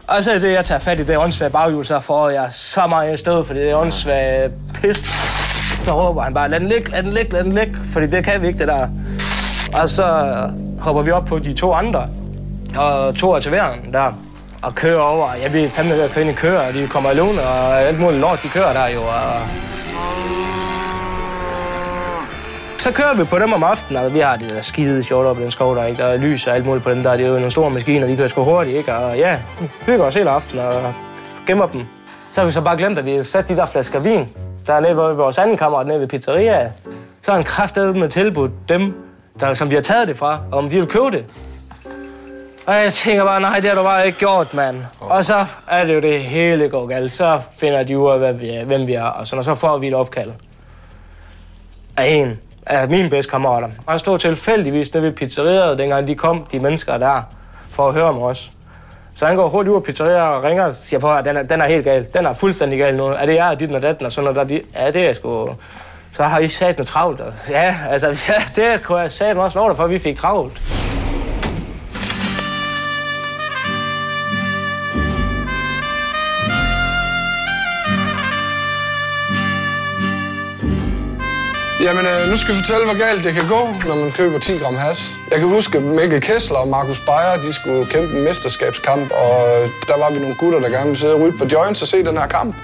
Og 0.09 0.23
så 0.23 0.33
er 0.33 0.38
det, 0.38 0.52
jeg 0.52 0.64
tager 0.64 0.78
fat 0.78 0.99
i 0.99 1.04
det 1.04 1.19
åndssvage 1.19 1.50
baghjul, 1.50 1.85
så 1.85 2.00
får 2.00 2.30
jeg 2.30 2.47
så 2.50 2.87
meget 2.87 3.19
stød, 3.19 3.45
fordi 3.45 3.61
det 3.61 3.71
er 3.71 3.76
åndssvage 3.76 4.50
pis. 4.75 4.97
Så 5.85 5.92
råber 5.92 6.23
han 6.23 6.35
bare, 6.35 6.49
lad 6.49 6.61
den 6.61 6.69
ligge, 6.69 6.90
lad 6.90 7.02
den 7.02 7.14
ligge, 7.14 7.33
lad 7.33 7.45
den 7.45 7.52
ligge, 7.52 7.76
fordi 7.92 8.07
det 8.07 8.25
kan 8.25 8.42
vi 8.42 8.47
ikke, 8.47 8.59
det 8.59 8.69
der. 8.69 8.88
Og 9.83 9.88
så 9.88 10.04
hopper 10.80 11.02
vi 11.02 11.11
op 11.11 11.25
på 11.25 11.38
de 11.38 11.52
to 11.52 11.73
andre, 11.73 12.09
og 12.76 13.16
to 13.16 13.33
er 13.33 13.40
til 13.40 13.52
væren 13.52 13.92
der, 13.92 14.12
og 14.62 14.75
kører 14.75 15.00
over. 15.00 15.28
Jeg 15.42 15.50
bliver 15.50 15.71
fandme 15.71 15.95
ved 15.95 16.02
at 16.02 16.11
køre 16.11 16.25
ind 16.25 16.30
i 16.30 16.35
køer, 16.35 16.69
og 16.69 16.75
de 16.75 16.88
kommer 16.88 17.11
alene, 17.11 17.42
og 17.42 17.83
alt 17.83 18.00
muligt 18.00 18.21
lort, 18.21 18.42
de 18.42 18.49
kører 18.49 18.73
der 18.73 18.87
jo. 18.87 19.02
Og... 19.02 19.33
Så 22.80 22.92
kører 22.92 23.14
vi 23.14 23.25
på 23.25 23.38
dem 23.38 23.52
om 23.52 23.62
aftenen, 23.62 24.04
og 24.04 24.14
vi 24.14 24.18
har 24.18 24.37
det 24.37 24.50
der 24.50 24.60
skide 24.60 25.02
sjovt 25.02 25.26
op 25.26 25.38
i 25.38 25.42
den 25.42 25.50
skov, 25.50 25.76
der, 25.76 25.84
ikke? 25.84 26.02
der 26.02 26.08
er 26.08 26.16
lys 26.16 26.46
og 26.46 26.54
alt 26.54 26.66
muligt 26.66 26.84
på 26.84 26.90
dem 26.90 27.02
der. 27.02 27.16
Det 27.16 27.25
er 27.25 27.28
jo 27.28 27.34
nogle 27.34 27.50
store 27.50 27.70
maskiner, 27.70 28.06
de 28.06 28.16
kører 28.16 28.28
sgu 28.28 28.44
hurtigt, 28.44 28.76
ikke? 28.76 28.96
Og 28.96 29.18
ja, 29.18 29.38
hygger 29.87 30.04
os 30.04 30.14
hele 30.14 30.30
aftenen 30.30 30.64
og 30.64 30.94
gemmer 31.46 31.66
dem. 31.66 31.84
Så 32.32 32.40
har 32.40 32.46
vi 32.46 32.52
så 32.52 32.60
bare 32.60 32.76
glemt, 32.76 32.99
at 32.99 33.04
vi 33.04 33.14
har 33.14 33.22
sat 33.22 33.49
de 33.49 33.56
der 33.56 33.66
flasker 33.66 33.99
vin. 33.99 34.28
Der 34.66 34.75
er 34.75 34.80
nede 34.80 34.96
ved 34.96 35.14
vores 35.14 35.38
anden 35.38 35.56
kammerat 35.56 35.87
nede 35.87 36.00
ved 36.00 36.08
pizzeria. 36.08 36.70
Så 37.22 37.30
har 37.30 37.38
han 37.38 37.44
kraftedet 37.44 37.96
med 37.96 38.08
tilbudt 38.08 38.52
dem, 38.68 38.94
der, 39.40 39.54
som 39.54 39.70
vi 39.70 39.75
har 39.75 39.82
taget 39.82 40.08
det 40.08 40.16
fra, 40.16 40.40
om 40.52 40.68
de 40.68 40.76
vil 40.76 40.87
købe 40.87 41.10
det. 41.10 41.25
Og 42.66 42.75
jeg 42.75 42.92
tænker 42.92 43.25
bare, 43.25 43.40
nej, 43.40 43.60
det 43.60 43.70
har 43.70 43.76
du 43.76 43.82
bare 43.82 44.06
ikke 44.06 44.18
gjort, 44.18 44.54
mand. 44.54 44.76
Og 45.00 45.25
så 45.25 45.46
er 45.68 45.84
det 45.84 45.94
jo 45.94 46.00
det 46.00 46.20
hele 46.20 46.68
går 46.68 46.87
galt. 46.87 47.12
Så 47.12 47.40
finder 47.58 47.82
de 47.82 47.99
ud 47.99 48.10
af, 48.10 48.18
hvad 48.18 48.32
vi 48.32 48.58
hvem 48.66 48.87
vi 48.87 48.94
er, 48.94 49.04
og 49.04 49.26
sådan, 49.26 49.38
og 49.38 49.44
så 49.44 49.54
får 49.54 49.78
vi 49.78 49.88
et 49.88 49.94
opkald. 49.94 50.30
Af 51.96 52.06
en 52.06 52.38
af 52.67 52.88
mine 52.88 53.11
bedste 53.11 53.31
kammerater. 53.31 53.69
jeg 53.90 54.00
stod 54.00 54.19
tilfældigvis 54.19 54.95
nede 54.95 55.05
ved 55.05 55.12
pizzeriet, 55.12 55.79
dengang 55.79 56.09
de 56.09 56.14
kom, 56.14 56.47
de 56.52 56.61
mennesker 56.61 56.99
der, 56.99 57.23
for 57.71 57.88
at 57.88 57.95
høre 57.95 58.05
om 58.05 58.23
os. 58.23 58.52
Så 59.14 59.26
han 59.26 59.37
går 59.37 59.49
hurtigt 59.49 59.71
ud 59.71 59.76
af 59.76 59.83
pizzeriet 59.83 60.17
og 60.17 60.43
ringer 60.43 60.64
og 60.64 60.73
siger 60.73 61.00
på, 61.00 61.12
at 61.12 61.25
den 61.25 61.37
er, 61.37 61.43
den 61.43 61.61
er 61.61 61.67
helt 61.67 61.85
gal. 61.85 62.07
Den 62.14 62.26
er 62.26 62.33
fuldstændig 62.33 62.79
gal 62.79 62.97
nu. 62.97 63.07
Er 63.07 63.26
det 63.26 63.35
jeg, 63.35 63.61
dit 63.61 63.73
og 63.73 63.83
datten 63.83 64.07
og 64.07 64.12
sådan 64.12 64.35
noget? 64.35 64.50
Der, 64.50 64.57
de, 64.57 64.62
ja, 64.76 64.90
det 64.90 65.09
er 65.09 65.12
sgu... 65.12 65.50
Så 66.12 66.25
har 66.25 66.38
I 66.38 66.49
sat 66.49 66.79
med 66.79 66.87
travlt. 66.87 67.21
Ja, 67.50 67.76
altså, 67.90 68.07
ja, 68.33 68.62
det 68.62 68.83
kunne 68.83 68.99
jeg 68.99 69.12
sat 69.12 69.37
også 69.37 69.59
lov 69.59 69.76
for, 69.76 69.85
at 69.85 69.90
vi 69.90 69.99
fik 69.99 70.17
travlt. 70.17 70.79
Jamen, 81.90 82.06
øh, 82.12 82.30
nu 82.30 82.37
skal 82.37 82.52
jeg 82.52 82.59
fortælle, 82.62 82.85
hvor 82.88 82.99
galt 83.06 83.25
det 83.26 83.32
kan 83.35 83.47
gå, 83.56 83.62
når 83.88 83.97
man 84.02 84.11
køber 84.12 84.38
10 84.38 84.52
gram 84.62 84.76
has. 84.76 85.14
Jeg 85.30 85.38
kan 85.38 85.49
huske, 85.49 85.78
at 85.78 85.85
Mikkel 85.85 86.20
Kessler 86.20 86.59
og 86.59 86.68
Markus 86.68 87.00
Beyer, 87.00 87.37
de 87.47 87.52
skulle 87.52 87.87
kæmpe 87.87 88.16
en 88.16 88.25
mesterskabskamp, 88.25 89.11
og 89.11 89.35
øh, 89.49 89.68
der 89.88 89.97
var 90.02 90.11
vi 90.14 90.18
nogle 90.20 90.35
gutter, 90.35 90.61
der 90.61 90.68
gerne 90.68 90.85
ville 90.85 90.99
sidde 90.99 91.14
og 91.14 91.20
ryge 91.20 91.38
på 91.38 91.44
joints 91.52 91.82
og 91.82 91.88
se 91.88 91.97
den 92.04 92.18
her 92.18 92.26
kamp. 92.26 92.56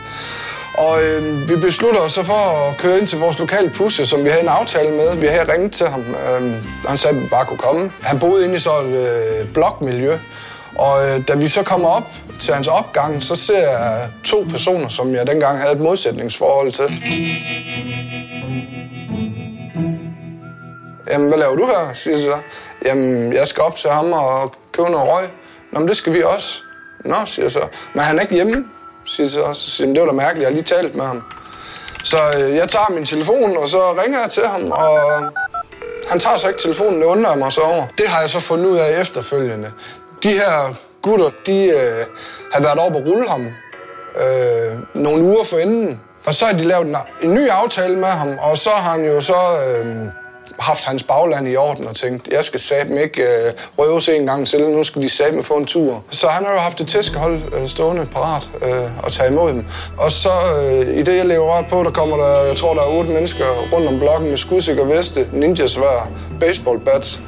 Og 0.86 0.94
øh, 1.04 1.48
vi 1.48 1.56
beslutter 1.56 2.00
os 2.00 2.12
så 2.12 2.22
for 2.22 2.42
at 2.68 2.76
køre 2.76 2.98
ind 2.98 3.06
til 3.06 3.18
vores 3.18 3.38
lokale 3.38 3.70
pusse, 3.70 4.06
som 4.06 4.24
vi 4.24 4.28
havde 4.28 4.42
en 4.42 4.48
aftale 4.60 4.90
med. 4.90 5.16
Vi 5.20 5.26
havde 5.26 5.52
ringet 5.52 5.72
til 5.72 5.86
ham, 5.86 6.00
øh, 6.00 6.42
han 6.88 6.96
sagde, 6.96 7.16
at 7.16 7.22
vi 7.22 7.28
bare 7.28 7.44
kunne 7.44 7.62
komme. 7.68 7.90
Han 8.02 8.18
boede 8.18 8.44
inde 8.44 8.54
i 8.54 8.58
sådan 8.58 8.90
et 8.90 9.40
øh, 9.40 9.48
blokmiljø, 9.54 10.14
og 10.78 10.94
øh, 11.06 11.28
da 11.28 11.36
vi 11.36 11.48
så 11.48 11.62
kommer 11.62 11.88
op 11.88 12.12
til 12.38 12.54
hans 12.54 12.68
opgang, 12.68 13.22
så 13.22 13.36
ser 13.36 13.70
jeg 13.70 14.08
to 14.24 14.46
personer, 14.50 14.88
som 14.88 15.14
jeg 15.14 15.26
dengang 15.26 15.58
havde 15.58 15.72
et 15.72 15.80
modsætningsforhold 15.80 16.72
til. 16.72 16.84
Jamen, 21.10 21.28
hvad 21.28 21.38
laver 21.38 21.56
du 21.56 21.66
her, 21.66 21.90
siger 21.94 22.18
så. 22.18 22.38
Jamen, 22.84 23.32
jeg 23.32 23.46
skal 23.46 23.62
op 23.62 23.76
til 23.76 23.90
ham 23.90 24.12
og 24.12 24.54
købe 24.72 24.90
noget 24.90 25.08
røg. 25.08 25.28
Nå, 25.72 25.80
men 25.80 25.88
det 25.88 25.96
skal 25.96 26.12
vi 26.14 26.22
også. 26.22 26.62
Nå, 27.04 27.16
siger 27.24 27.48
så. 27.48 27.68
Men 27.94 28.02
han 28.02 28.16
er 28.16 28.20
ikke 28.20 28.34
hjemme, 28.34 28.64
siger 29.04 29.28
så. 29.28 29.52
Så 29.52 29.70
siger 29.70 29.92
det 29.92 30.00
var 30.00 30.06
da 30.06 30.12
mærkeligt, 30.12 30.42
jeg 30.42 30.48
har 30.48 30.54
lige 30.54 30.64
talt 30.64 30.94
med 30.94 31.04
ham. 31.04 31.22
Så 32.04 32.16
øh, 32.16 32.56
jeg 32.56 32.68
tager 32.68 32.94
min 32.94 33.04
telefon, 33.04 33.56
og 33.56 33.68
så 33.68 33.78
ringer 34.04 34.20
jeg 34.20 34.30
til 34.30 34.46
ham, 34.46 34.70
og 34.70 34.98
han 36.08 36.20
tager 36.20 36.36
så 36.36 36.48
ikke 36.48 36.60
telefonen, 36.60 37.00
det 37.00 37.06
undrer 37.06 37.30
jeg 37.30 37.38
mig 37.38 37.52
så 37.52 37.60
over. 37.60 37.86
Det 37.98 38.08
har 38.08 38.20
jeg 38.20 38.30
så 38.30 38.40
fundet 38.40 38.66
ud 38.66 38.78
af 38.78 39.00
efterfølgende. 39.00 39.72
De 40.22 40.30
her 40.30 40.74
gutter, 41.02 41.30
de 41.46 41.64
øh, 41.64 42.06
har 42.52 42.62
været 42.62 42.78
oppe 42.78 42.98
og 42.98 43.06
rulle 43.06 43.28
ham 43.28 43.46
øh, 44.16 44.78
nogle 44.94 45.24
uger 45.24 45.44
forinden. 45.44 46.00
Og 46.26 46.34
så 46.34 46.46
har 46.46 46.52
de 46.52 46.64
lavet 46.64 46.86
en, 46.86 46.96
en 47.22 47.34
ny 47.34 47.48
aftale 47.48 47.96
med 47.96 48.08
ham, 48.08 48.38
og 48.40 48.58
så 48.58 48.70
har 48.70 48.90
han 48.90 49.04
jo 49.04 49.20
så... 49.20 49.34
Øh, 49.66 50.25
haft 50.58 50.84
hans 50.84 51.02
bagland 51.02 51.48
i 51.48 51.56
orden 51.56 51.86
og 51.86 51.96
tænkt, 51.96 52.28
jeg 52.32 52.44
skal 52.44 52.60
satme 52.60 53.02
ikke 53.02 53.22
øh, 53.22 53.52
røves 53.78 54.08
en 54.08 54.26
gang 54.26 54.48
selv, 54.48 54.68
nu 54.68 54.84
skal 54.84 55.02
de 55.02 55.10
satme 55.10 55.42
få 55.42 55.54
en 55.54 55.66
tur. 55.66 56.04
Så 56.10 56.26
han 56.26 56.44
har 56.44 56.52
jo 56.52 56.58
haft 56.58 56.80
et 56.80 56.88
tæskehold 56.88 57.40
øh, 57.54 57.68
stående 57.68 58.06
parat 58.06 58.42
øh, 58.62 59.04
og 59.04 59.12
tage 59.12 59.30
imod 59.30 59.50
dem. 59.50 59.66
Og 59.98 60.12
så 60.12 60.30
øh, 60.60 60.98
i 60.98 61.02
det, 61.02 61.16
jeg 61.16 61.26
lever 61.26 61.58
ret 61.58 61.66
på, 61.70 61.82
der 61.82 61.90
kommer 61.90 62.16
der, 62.16 62.42
jeg 62.42 62.56
tror, 62.56 62.74
der 62.74 62.82
er 62.82 62.86
otte 62.86 63.10
mennesker 63.10 63.44
rundt 63.72 63.88
om 63.88 63.98
blokken 63.98 64.30
med 64.30 64.38
skudsikker 64.38 64.84
veste, 64.84 65.28
ninjasvær, 65.32 66.10
baseball 66.40 66.80
bats. 66.80 67.20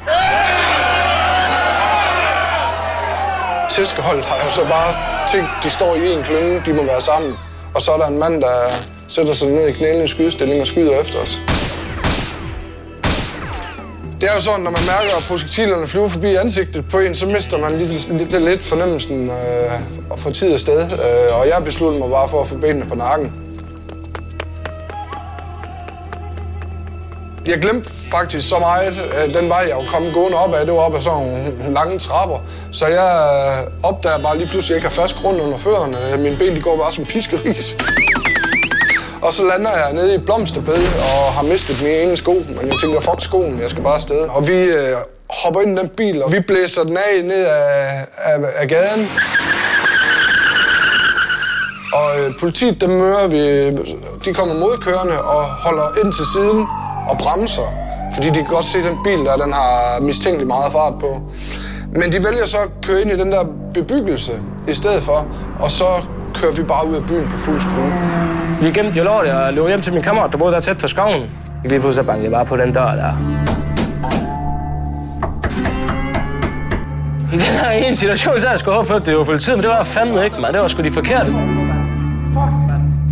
Tæskeholdet 3.69 4.25
har 4.25 4.45
jo 4.45 4.51
så 4.51 4.61
bare 4.61 4.93
tænkt, 5.31 5.49
de 5.63 5.69
står 5.69 5.95
i 5.95 6.13
en 6.13 6.23
klynge, 6.23 6.61
de 6.65 6.73
må 6.73 6.83
være 6.83 7.01
sammen. 7.01 7.33
Og 7.75 7.81
så 7.81 7.91
er 7.91 7.97
der 7.97 8.07
en 8.07 8.19
mand, 8.19 8.41
der 8.41 8.55
sætter 9.07 9.33
sig 9.33 9.47
ned 9.49 9.67
i 9.67 9.71
knælen 9.71 10.05
i 10.05 10.07
skydestilling 10.07 10.61
og 10.61 10.67
skyder 10.67 10.99
efter 10.99 11.19
os. 11.19 11.41
Det 14.21 14.29
er 14.29 14.33
jo 14.33 14.41
sådan, 14.41 14.59
når 14.59 14.71
man 14.71 14.81
mærker, 14.85 15.17
at 15.17 15.23
projektilerne 15.27 15.87
flyver 15.87 16.07
forbi 16.07 16.35
ansigtet 16.35 16.87
på 16.91 16.99
en, 16.99 17.15
så 17.15 17.25
mister 17.25 17.57
man 17.57 17.77
lidt, 17.77 18.09
lidt, 18.31 18.43
lidt 18.43 18.63
fornemmelsen 18.63 19.29
øh, 19.29 20.25
og 20.25 20.33
tid 20.33 20.53
af 20.53 20.59
sted. 20.59 20.81
Øh, 20.91 21.39
og 21.39 21.47
jeg 21.47 21.63
besluttede 21.65 21.99
mig 21.99 22.09
bare 22.11 22.29
for 22.29 22.41
at 22.41 22.47
få 22.47 22.57
benene 22.57 22.85
på 22.85 22.95
nakken. 22.95 23.31
Jeg 27.45 27.59
glemte 27.61 27.89
faktisk 28.11 28.49
så 28.49 28.59
meget, 28.59 29.11
at 29.13 29.35
den 29.35 29.49
vej, 29.49 29.65
jeg 29.69 29.77
var 29.77 29.85
kommet 29.93 30.13
gående 30.13 30.37
op 30.37 30.53
ad, 30.55 30.65
det 30.65 30.73
var 30.73 30.79
op 30.79 30.95
ad 30.95 31.01
sådan 31.01 31.17
nogle 31.17 31.73
lange 31.73 31.99
trapper. 31.99 32.37
Så 32.71 32.85
jeg 32.85 33.11
øh, 33.67 33.89
opdager 33.89 34.17
bare 34.17 34.37
lige 34.37 34.47
pludselig, 34.47 34.75
at 34.75 34.83
jeg 34.83 34.89
ikke 34.89 34.95
har 34.95 35.01
fast 35.01 35.15
grund 35.15 35.41
under 35.41 35.57
fødderne. 35.57 36.23
Mine 36.23 36.35
ben 36.35 36.55
de 36.55 36.61
går 36.61 36.77
bare 36.77 36.93
som 36.93 37.05
piskeris. 37.05 37.75
Og 39.21 39.33
så 39.33 39.43
lander 39.43 39.71
jeg 39.71 39.93
nede 39.93 40.11
i 40.11 40.15
et 40.15 40.25
blomsterbed 40.25 40.83
og 40.97 41.33
har 41.33 41.43
mistet 41.43 41.81
min 41.81 41.91
ene 41.91 42.17
sko. 42.17 42.33
Men 42.47 42.67
jeg 42.67 42.75
tænker, 42.81 42.99
fuck 42.99 43.21
skoen, 43.21 43.59
jeg 43.61 43.69
skal 43.69 43.83
bare 43.83 43.95
afsted. 43.95 44.21
Og 44.29 44.47
vi 44.47 44.63
øh, 44.63 44.95
hopper 45.29 45.61
ind 45.61 45.79
i 45.79 45.81
den 45.81 45.89
bil, 45.89 46.23
og 46.23 46.31
vi 46.31 46.39
blæser 46.39 46.83
den 46.83 46.97
af 46.97 47.23
ned 47.23 47.45
af, 47.45 48.05
af, 48.17 48.39
af 48.55 48.67
gaden. 48.67 49.09
Og 51.93 52.19
øh, 52.19 52.31
politiet, 52.39 52.81
dem 52.81 52.89
møder 52.89 53.27
vi, 53.27 53.47
øh, 53.47 53.77
de 54.25 54.33
kommer 54.33 54.55
modkørende 54.55 55.21
og 55.21 55.45
holder 55.45 56.05
ind 56.05 56.13
til 56.13 56.25
siden 56.33 56.67
og 57.09 57.17
bremser. 57.17 57.69
Fordi 58.13 58.27
de 58.27 58.33
kan 58.33 58.45
godt 58.45 58.65
se, 58.65 58.77
at 58.77 58.83
den 58.83 58.97
bil 59.03 59.25
der, 59.25 59.35
den 59.35 59.53
har 59.53 60.01
mistænkeligt 60.01 60.47
meget 60.47 60.71
fart 60.71 60.93
på. 60.99 61.21
Men 61.93 62.11
de 62.11 62.23
vælger 62.23 62.45
så 62.45 62.57
at 62.57 62.69
køre 62.83 63.01
ind 63.01 63.11
i 63.11 63.17
den 63.17 63.31
der 63.31 63.43
bebyggelse 63.73 64.41
i 64.67 64.73
stedet 64.73 65.03
for, 65.03 65.27
og 65.59 65.71
så 65.71 65.85
kører 66.33 66.53
vi 66.57 66.63
bare 66.63 66.87
ud 66.89 66.95
af 66.95 67.05
byen 67.05 67.27
på 67.29 67.37
fuld 67.37 67.59
skrue. 67.61 67.91
Vi 68.61 68.79
gemte 68.79 68.97
jo 68.99 69.03
lortet 69.03 69.33
og 69.33 69.53
løb 69.53 69.67
hjem 69.67 69.81
til 69.81 69.93
min 69.93 70.01
kammerat, 70.01 70.31
der 70.31 70.37
boede 70.37 70.53
der 70.53 70.59
tæt 70.59 70.77
på 70.77 70.87
skoven. 70.87 71.29
Lige 71.65 71.79
pludselig 71.79 72.07
bankede 72.07 72.25
jeg 72.25 72.31
bare 72.31 72.45
på 72.45 72.57
den 72.57 72.73
dør 72.73 72.91
der. 73.01 73.13
I 77.33 77.37
den 77.45 77.55
her 77.63 77.71
ene 77.87 77.95
situation, 77.95 78.39
så 78.39 78.49
jeg 78.49 78.59
sgu 78.59 78.71
håbet 78.71 78.87
på, 78.87 78.93
at 78.93 79.05
det 79.05 79.17
var 79.17 79.23
politiet, 79.23 79.57
men 79.57 79.63
det 79.63 79.69
var 79.69 79.83
fandme 79.83 80.25
ikke, 80.25 80.41
man. 80.41 80.53
Det 80.53 80.61
var 80.61 80.67
sgu 80.67 80.83
de 80.83 80.91
forkerte. 80.91 81.33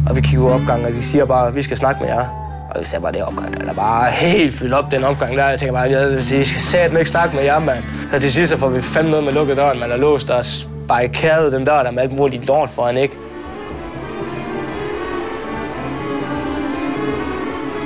Og 0.10 0.15
vi 0.15 0.21
kigger 0.21 0.49
opgangen, 0.49 0.86
og 0.86 0.91
de 0.91 1.03
siger 1.03 1.25
bare, 1.25 1.47
at 1.47 1.56
vi 1.56 1.62
skal 1.62 1.77
snakke 1.77 2.01
med 2.01 2.10
jer. 2.10 2.25
Og 2.69 2.80
vi 2.80 2.86
ser 2.86 2.99
bare 2.99 3.12
det 3.12 3.23
opgang, 3.23 3.62
der 3.62 3.69
er 3.69 3.73
bare 3.73 4.12
helt 4.12 4.53
fyldt 4.53 4.73
op, 4.73 4.91
den 4.91 5.03
opgang 5.03 5.38
der. 5.38 5.49
Jeg 5.49 5.60
tænker 5.60 5.73
bare, 5.73 5.88
at 5.88 6.17
vi 6.17 6.43
skal 6.43 6.62
satme 6.62 6.99
ikke 6.99 7.12
snakke 7.12 7.36
med 7.36 7.43
jer, 7.43 7.60
mand. 7.60 7.84
Så 8.12 8.19
til 8.19 8.34
sidst 8.34 8.51
så 8.51 8.58
får 8.58 8.69
vi 8.69 8.82
fandme 8.82 9.12
noget 9.12 9.25
med 9.25 9.34
lukket 9.34 9.58
døren, 9.58 9.80
man 9.80 9.91
er 9.91 9.97
låst 9.97 10.30
og 10.30 10.45
barrikeret 10.88 11.52
den 11.52 11.65
dør 11.65 11.84
der 11.84 11.91
med 11.91 12.04
alt 12.04 12.12
muligt 12.12 12.47
lort 12.47 12.69
foran, 12.69 12.97
ikke? 12.97 13.17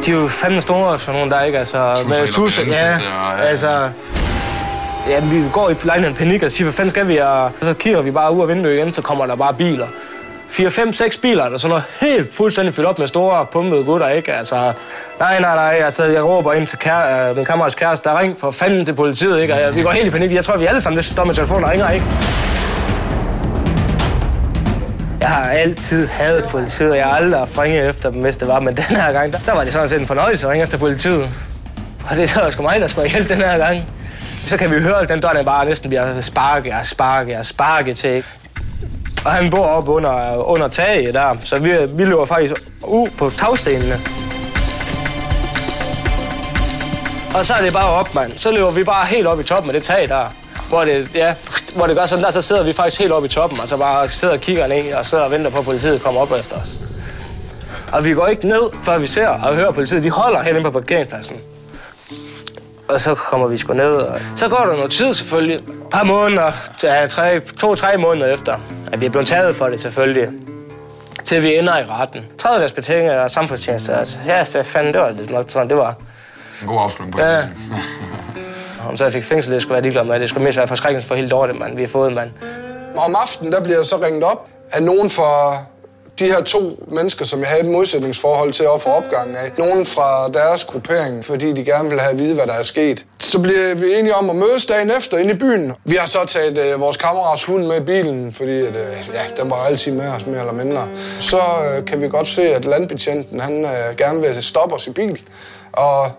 De 0.06 0.12
er 0.12 0.16
jo 0.16 0.28
fandme 0.28 0.62
store, 0.62 1.00
sådan 1.00 1.16
nogle 1.16 1.32
der, 1.32 1.42
ikke? 1.42 1.60
Altså, 1.60 2.04
med 2.08 2.28
tusser, 2.28 2.64
ja, 2.66 2.90
ja, 2.90 3.42
altså... 3.42 3.90
Ja, 5.10 5.20
vi 5.22 5.44
går 5.54 5.70
i 5.70 5.74
lejligheden 5.84 6.18
panik 6.18 6.44
og 6.44 6.52
siger, 6.52 6.66
hvad 6.66 6.74
fanden 6.74 6.90
skal 6.90 7.08
vi? 7.08 7.18
Og 7.18 7.52
så 7.62 7.74
kigger 7.74 8.02
vi 8.02 8.12
bare 8.12 8.34
ud 8.34 8.42
af 8.42 8.48
vinduet 8.48 8.74
igen, 8.74 8.92
så 8.92 9.02
kommer 9.02 9.26
der 9.26 9.36
bare 9.36 9.54
biler. 9.54 9.88
4, 10.50 10.72
5, 10.72 10.92
6 10.92 11.18
biler, 11.18 11.46
der 11.46 11.54
er 11.54 11.58
sådan 11.58 11.70
noget 11.70 11.84
helt 12.02 12.34
fuldstændig 12.34 12.74
fyldt 12.74 12.88
op 12.88 13.00
med 13.00 13.08
store 13.08 13.46
pumpede 13.52 13.84
gutter, 13.84 14.08
ikke? 14.08 14.34
Altså, 14.34 14.56
nej, 15.20 15.40
nej, 15.40 15.56
nej, 15.56 15.82
altså, 15.84 16.06
jeg 16.06 16.26
råber 16.26 16.54
ind 16.54 16.68
til 16.68 16.78
kære, 16.78 17.30
øh, 17.30 17.36
min 17.36 17.46
kammerats 17.46 17.76
kæreste, 17.76 18.10
der 18.10 18.20
ring 18.20 18.40
for 18.40 18.52
fanden 18.52 18.86
til 18.86 18.94
politiet, 18.94 19.42
ikke? 19.42 19.54
Og 19.54 19.62
jeg, 19.62 19.76
vi 19.76 19.82
går 19.82 19.92
helt 19.92 20.08
i 20.08 20.10
panik. 20.10 20.34
Jeg 20.34 20.46
tror, 20.46 20.58
vi 20.58 20.66
alle 20.66 20.82
sammen 20.82 20.98
det 20.98 21.06
står 21.06 21.24
med 21.24 21.36
telefonen 21.36 21.64
og 21.64 21.72
ringer, 21.72 21.90
ikke? 21.90 22.06
Jeg 25.22 25.30
har 25.30 25.50
altid 25.50 26.08
hadet 26.08 26.46
politiet, 26.50 26.92
og 26.92 26.98
jeg 26.98 27.06
har 27.06 27.14
aldrig 27.14 27.58
ringet 27.58 27.90
efter 27.90 28.12
dem, 28.12 28.22
hvis 28.22 28.38
det 28.38 28.48
var. 28.48 28.60
Men 28.60 28.78
den 28.78 28.84
her 28.84 29.12
gang, 29.12 29.34
der, 29.34 29.40
der 29.46 29.54
var 29.54 29.64
det 29.64 29.74
sådan 29.74 29.90
set 29.90 30.00
en 30.00 30.08
fornøjelse 30.08 30.48
at 30.48 30.52
ringe 30.52 30.64
efter 30.64 30.78
politiet. 30.78 31.30
Og 32.10 32.18
det 32.18 32.36
var 32.36 32.50
sgu 32.50 32.64
mig, 32.64 32.82
der 32.82 32.88
skulle 32.88 33.10
hjælpe 33.10 33.34
den 33.34 33.42
her 33.42 33.58
gang. 33.58 33.86
Så 34.46 34.58
kan 34.58 34.72
vi 34.72 34.82
høre, 34.82 35.02
at 35.02 35.10
den 35.10 35.22
dør, 35.22 35.30
den 35.30 35.46
bare 35.46 35.66
næsten 35.66 35.90
bliver 35.90 36.22
sparket 36.22 36.74
og 36.74 36.86
sparket 36.86 37.36
og 37.36 37.46
sparket 37.46 37.98
til. 37.98 38.24
Og 39.26 39.32
han 39.32 39.50
bor 39.50 39.66
oppe 39.66 39.92
under, 39.92 40.36
under 40.36 40.68
taget 40.68 41.14
der, 41.14 41.38
så 41.42 41.60
vi, 41.60 41.72
vi 41.90 42.06
løber 42.06 42.26
faktisk 42.26 42.54
ud 42.84 43.10
på 43.18 43.30
tagstenene. 43.30 44.00
Og 47.36 47.46
så 47.46 47.54
er 47.54 47.62
det 47.62 47.74
bare 47.74 47.90
op, 47.90 48.16
mand. 48.16 48.32
Så 48.38 48.52
løber 48.52 48.72
vi 48.72 48.84
bare 48.84 49.06
helt 49.06 49.28
op 49.28 49.40
i 49.40 49.44
toppen 49.44 49.70
af 49.70 49.74
det 49.74 49.84
tag 49.84 50.10
der. 50.10 50.34
Hvor 50.72 50.86
det, 50.86 51.16
ja, 51.16 51.36
hvor 51.76 51.88
det 51.88 51.96
gør 51.96 52.06
sådan 52.06 52.24
der, 52.24 52.32
så 52.32 52.42
sidder 52.42 52.64
vi 52.64 52.74
faktisk 52.74 53.00
helt 53.00 53.12
oppe 53.12 53.26
i 53.26 53.30
toppen, 53.30 53.60
og 53.60 53.68
så 53.68 53.78
bare 53.78 54.10
sidder 54.10 54.34
og 54.34 54.40
kigger 54.40 54.68
ned, 54.68 54.94
og 54.94 55.06
sidder 55.06 55.24
og 55.24 55.32
venter 55.32 55.52
på, 55.52 55.60
at 55.60 55.66
politiet 55.66 56.02
kommer 56.02 56.22
op 56.22 56.32
efter 56.40 56.56
os. 56.56 56.78
Og 57.92 58.06
vi 58.06 58.14
går 58.14 58.28
ikke 58.28 58.48
ned, 58.48 58.62
før 58.82 58.98
vi 58.98 59.08
ser 59.08 59.28
og 59.28 59.56
hører 59.56 59.72
politiet. 59.72 60.04
De 60.04 60.10
holder 60.10 60.42
helt 60.42 60.58
inde 60.58 60.72
på 60.72 60.80
parkeringspladsen. 60.80 61.38
Og 62.88 63.00
så 63.02 63.16
kommer 63.16 63.48
vi 63.48 63.58
sgu 63.58 63.74
ned, 63.74 63.96
og 63.96 64.20
så 64.36 64.50
går 64.50 64.58
der 64.58 64.76
noget 64.76 64.92
tid 64.92 65.14
selvfølgelig. 65.14 65.56
Et 65.56 65.64
par 65.92 66.04
måneder, 66.04 66.52
ja, 66.84 67.08
tre, 67.08 67.40
to-tre 67.40 67.98
måneder 67.98 68.34
efter, 68.34 68.58
at 68.92 69.02
vi 69.02 69.06
er 69.06 69.10
blevet 69.10 69.28
taget 69.28 69.56
for 69.56 69.68
det 69.68 69.80
selvfølgelig. 69.80 70.30
Til 71.24 71.44
vi 71.44 71.56
ender 71.58 71.78
i 71.78 71.84
retten. 71.84 72.26
Tredje 72.38 72.60
dags 72.62 72.72
betinget 72.72 73.12
af 73.12 73.30
samfundstjeneste. 73.30 73.94
Altså, 73.94 74.18
ja, 74.26 74.44
fanden, 74.64 74.94
det 74.94 75.02
var 75.02 75.08
det 75.08 75.30
nok 75.30 75.46
sådan, 75.48 75.70
det 75.70 75.78
var. 75.78 75.96
En 76.62 76.68
god 76.68 76.80
afslutning 76.84 77.14
på 77.14 77.22
Ja. 77.22 77.44
Om 78.90 78.98
så 78.98 79.04
jeg 79.04 79.14
fik 79.14 79.24
fængsel, 79.24 79.54
det 79.54 79.62
skulle 79.62 79.76
jeg 79.76 79.82
ligeglad 79.82 80.04
med. 80.04 80.20
Det 80.20 80.30
skulle 80.30 80.44
mest 80.44 80.58
være 80.58 80.68
forskrækkelse 80.68 81.08
for 81.08 81.16
hele 81.16 81.30
dårligt, 81.30 81.60
mand. 81.60 81.76
Vi 81.76 81.82
har 81.82 81.90
fået, 81.90 82.14
mand. 82.14 82.30
Om 82.98 83.16
aftenen, 83.16 83.54
der 83.54 83.64
bliver 83.64 83.78
jeg 83.78 83.86
så 83.86 83.98
ringet 83.98 84.24
op 84.24 84.48
af 84.74 84.84
nogen 84.84 85.10
fra 85.10 85.58
de 86.20 86.26
her 86.26 86.42
to 86.42 86.84
mennesker, 86.92 87.26
som 87.26 87.40
jeg 87.40 87.48
havde 87.48 87.62
et 87.62 87.70
modsætningsforhold 87.70 88.54
til 88.54 88.68
op 88.68 88.82
for 88.82 88.90
opgangen 88.90 89.36
af. 89.36 89.52
Nogen 89.58 89.86
fra 89.86 90.30
deres 90.30 90.64
gruppering, 90.64 91.26
fordi 91.26 91.54
de 91.54 91.66
gerne 91.66 91.90
vil 91.90 92.00
have 92.00 92.12
at 92.12 92.20
vide, 92.20 92.36
hvad 92.36 92.48
der 92.48 92.54
er 92.54 92.64
sket. 92.64 93.06
Så 93.20 93.40
bliver 93.40 93.76
vi 93.76 94.00
enige 94.00 94.16
om 94.16 94.30
at 94.30 94.36
mødes 94.36 94.66
dagen 94.66 94.92
efter 94.98 95.18
inde 95.18 95.34
i 95.34 95.38
byen. 95.38 95.74
Vi 95.86 95.96
har 95.96 96.08
så 96.08 96.26
taget 96.28 96.60
øh, 96.74 96.82
vores 96.82 96.98
kammerats 96.98 97.44
hund 97.44 97.66
med 97.66 97.78
i 97.78 97.84
bilen, 97.84 98.34
fordi 98.34 98.60
at, 98.60 98.68
øh, 98.68 99.10
ja, 99.14 99.42
den 99.42 99.50
var 99.50 99.56
altid 99.56 99.92
med 99.92 100.08
os, 100.08 100.26
mere 100.26 100.40
eller 100.40 100.54
mindre. 100.54 100.88
Så 101.20 101.38
øh, 101.38 101.86
kan 101.86 102.02
vi 102.02 102.08
godt 102.08 102.28
se, 102.28 102.42
at 102.42 102.66
landbetjenten 102.66 103.40
han, 103.40 103.66
øh, 103.66 103.98
gerne 103.98 104.22
vil 104.22 104.44
stoppe 104.44 104.76
os 104.76 104.88
i 104.88 104.92
bil. 104.92 105.22
Og 105.72 106.12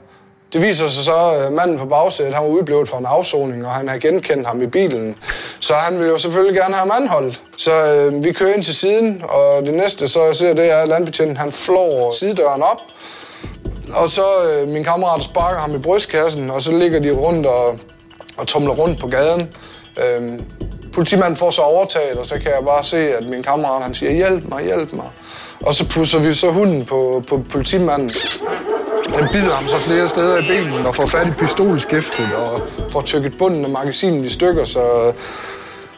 det 0.53 0.63
viser 0.63 0.89
sig 0.89 1.05
så, 1.05 1.17
at 1.47 1.53
manden 1.53 1.79
på 1.79 1.87
bagsædet, 1.87 2.35
han 2.35 2.43
var 2.43 2.51
udblevet 2.51 2.89
for 2.89 2.99
en 2.99 3.07
afsoning, 3.07 3.67
og 3.67 3.73
han 3.73 3.89
har 3.89 3.99
genkendt 3.99 4.47
ham 4.47 4.63
i 4.63 4.67
bilen. 4.67 5.17
Så 5.61 5.75
han 5.75 5.99
ville 5.99 6.13
jo 6.13 6.19
selvfølgelig 6.19 6.57
gerne 6.57 6.75
have 6.75 6.91
ham 6.91 7.03
anholdt. 7.03 7.43
Så 7.57 7.71
øh, 7.71 8.25
vi 8.25 8.33
kører 8.33 8.55
ind 8.55 8.63
til 8.63 8.77
siden, 8.77 9.23
og 9.29 9.67
det 9.67 9.75
næste, 9.75 10.09
så 10.09 10.25
jeg 10.25 10.35
ser, 10.35 10.55
det 10.55 10.73
er, 10.73 10.77
at 10.77 10.89
landbetjenten 10.89 11.37
han 11.37 11.53
flår 11.53 12.11
sidedøren 12.19 12.63
op. 12.63 12.79
Og 13.95 14.09
så 14.09 14.23
øh, 14.23 14.69
min 14.69 14.85
kammerat 14.85 15.23
sparker 15.23 15.61
ham 15.61 15.75
i 15.75 15.79
brystkassen, 15.79 16.51
og 16.51 16.63
så 16.63 16.73
ligger 16.73 17.01
de 17.01 17.11
rundt 17.11 17.47
og, 17.47 17.79
og 18.39 18.47
tumler 18.47 18.75
rundt 18.75 19.01
på 19.01 19.07
gaden. 19.07 19.49
Øh, 19.97 20.39
politimanden 20.93 21.37
får 21.37 21.51
så 21.51 21.63
overtaget, 21.63 22.19
og 22.19 22.27
så 22.27 22.35
kan 22.35 22.47
jeg 22.47 22.65
bare 22.67 22.85
se, 22.85 22.97
at 22.97 23.25
min 23.27 23.43
kammerat 23.43 23.83
han 23.83 23.95
siger, 23.95 24.13
hjælp 24.13 24.45
mig, 24.45 24.65
hjælp 24.65 24.93
mig. 24.93 25.07
Og 25.61 25.75
så 25.75 25.89
pusser 25.89 26.19
vi 26.19 26.35
så 26.35 26.51
hunden 26.51 26.85
på, 26.85 27.23
på 27.29 27.41
politimanden. 27.51 28.13
Den 29.07 29.29
bider 29.33 29.55
ham 29.55 29.69
så 29.69 29.79
flere 29.81 30.09
steder 30.09 30.39
i 30.39 30.47
benen 30.49 30.87
og 30.87 30.95
får 30.95 31.07
fat 31.07 31.27
i 31.27 31.31
pistolskæftet 31.31 32.29
og 32.35 32.63
får 32.91 33.01
tykket 33.01 33.33
bunden 33.39 33.65
af 33.65 33.71
magasinet 33.71 34.27
i 34.27 34.33
stykker, 34.33 34.65
så, 34.65 35.13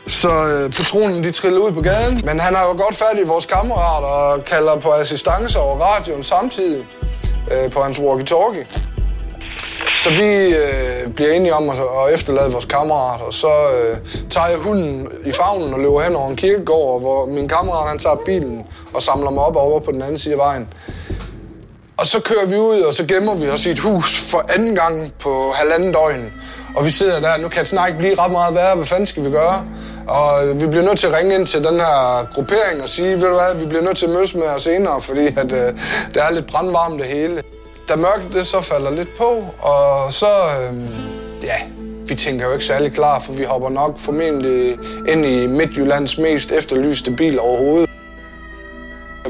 så 0.07 0.29
øh, 0.29 0.73
patronen 0.73 1.25
de 1.25 1.31
triller 1.33 1.61
ud 1.61 1.73
på 1.73 1.81
gaden. 1.81 2.21
Men 2.25 2.41
han 2.41 2.55
har 2.55 2.63
jo 2.63 2.71
godt 2.83 2.97
fat 2.97 3.19
i 3.25 3.27
vores 3.27 3.47
kammerat 3.47 4.05
og 4.05 4.45
kalder 4.45 4.77
på 4.77 4.91
assistance 4.91 5.59
over 5.59 5.79
radioen 5.79 6.23
samtidig 6.23 6.87
øh, 7.53 7.71
på 7.71 7.81
hans 7.81 7.99
walkie-talkie. 7.99 8.67
Så 9.97 10.11
vi 10.11 10.47
øh, 10.47 11.13
bliver 11.15 11.33
enige 11.33 11.55
om 11.55 11.71
at, 11.71 11.77
at 11.77 12.15
efterlade 12.15 12.53
vores 12.53 12.65
kammerat, 12.65 13.21
og 13.21 13.33
så 13.33 13.49
øh, 13.49 13.97
tager 14.31 14.47
jeg 14.47 14.59
hunden 14.59 15.09
i 15.27 15.33
favnen 15.33 15.75
og 15.75 15.81
løber 15.81 16.01
hen 16.01 16.17
over 16.17 16.29
en 16.31 16.37
kirkegård, 16.37 17.01
hvor 17.01 17.27
min 17.27 17.49
kammerat 17.49 17.89
han 17.89 17.99
tager 17.99 18.17
bilen 18.27 18.67
og 18.95 19.03
samler 19.03 19.31
mig 19.31 19.45
op 19.45 19.57
over 19.57 19.81
på 19.81 19.91
den 19.93 20.03
anden 20.03 20.19
side 20.19 20.35
af 20.35 20.39
vejen. 20.39 20.69
Og 21.97 22.07
så 22.07 22.21
kører 22.21 22.47
vi 22.47 22.57
ud, 22.57 22.81
og 22.81 22.95
så 22.95 23.05
gemmer 23.07 23.35
vi 23.35 23.49
os 23.49 23.67
i 23.67 23.71
et 23.71 23.79
hus 23.79 24.31
for 24.31 24.45
anden 24.55 24.75
gang 24.75 25.15
på 25.19 25.53
halvanden 25.55 25.93
døgn. 25.93 26.33
Og 26.77 26.85
vi 26.85 26.91
sidder 26.91 27.21
der, 27.21 27.39
nu 27.39 27.49
kan 27.49 27.61
det 27.61 27.69
snart 27.69 27.89
ikke 27.89 27.99
blive 27.99 28.15
ret 28.19 28.33
meget 28.33 28.55
værre, 28.55 28.77
hvad 28.77 28.87
fanden 28.87 29.07
skal 29.07 29.25
vi 29.25 29.31
gøre? 29.31 29.67
Og 30.09 30.61
vi 30.61 30.67
bliver 30.67 30.85
nødt 30.85 30.99
til 30.99 31.07
at 31.07 31.17
ringe 31.19 31.35
ind 31.35 31.47
til 31.47 31.65
den 31.65 31.81
her 31.81 32.27
gruppering 32.35 32.83
og 32.83 32.89
sige, 32.89 33.13
ved 33.15 33.23
du 33.23 33.35
hvad, 33.35 33.61
vi 33.61 33.67
bliver 33.67 33.83
nødt 33.83 33.97
til 33.97 34.07
at 34.07 34.13
mødes 34.13 34.35
med 34.35 34.43
jer 34.43 34.59
senere, 34.59 35.01
fordi 35.01 35.27
at, 35.27 35.53
øh, 35.53 35.73
det 36.15 36.23
er 36.23 36.33
lidt 36.33 36.47
brandvarmt 36.47 37.03
det 37.03 37.07
hele. 37.07 37.43
Da 37.89 37.97
mørket 37.97 38.33
det 38.35 38.47
så 38.47 38.61
falder 38.61 38.91
lidt 38.91 39.17
på, 39.19 39.45
og 39.59 40.13
så, 40.13 40.27
øh, 40.27 40.81
ja, 41.43 41.57
vi 42.07 42.15
tænker 42.15 42.47
jo 42.47 42.53
ikke 42.53 42.65
særlig 42.65 42.93
klar, 42.93 43.19
for 43.19 43.33
vi 43.33 43.45
hopper 43.45 43.71
nok 43.71 43.99
formentlig 43.99 44.77
ind 45.09 45.27
i 45.27 45.47
Midtjyllands 45.47 46.19
mest 46.19 46.53
efterlyste 46.53 47.11
bil 47.11 47.41
overhovedet. 47.41 47.94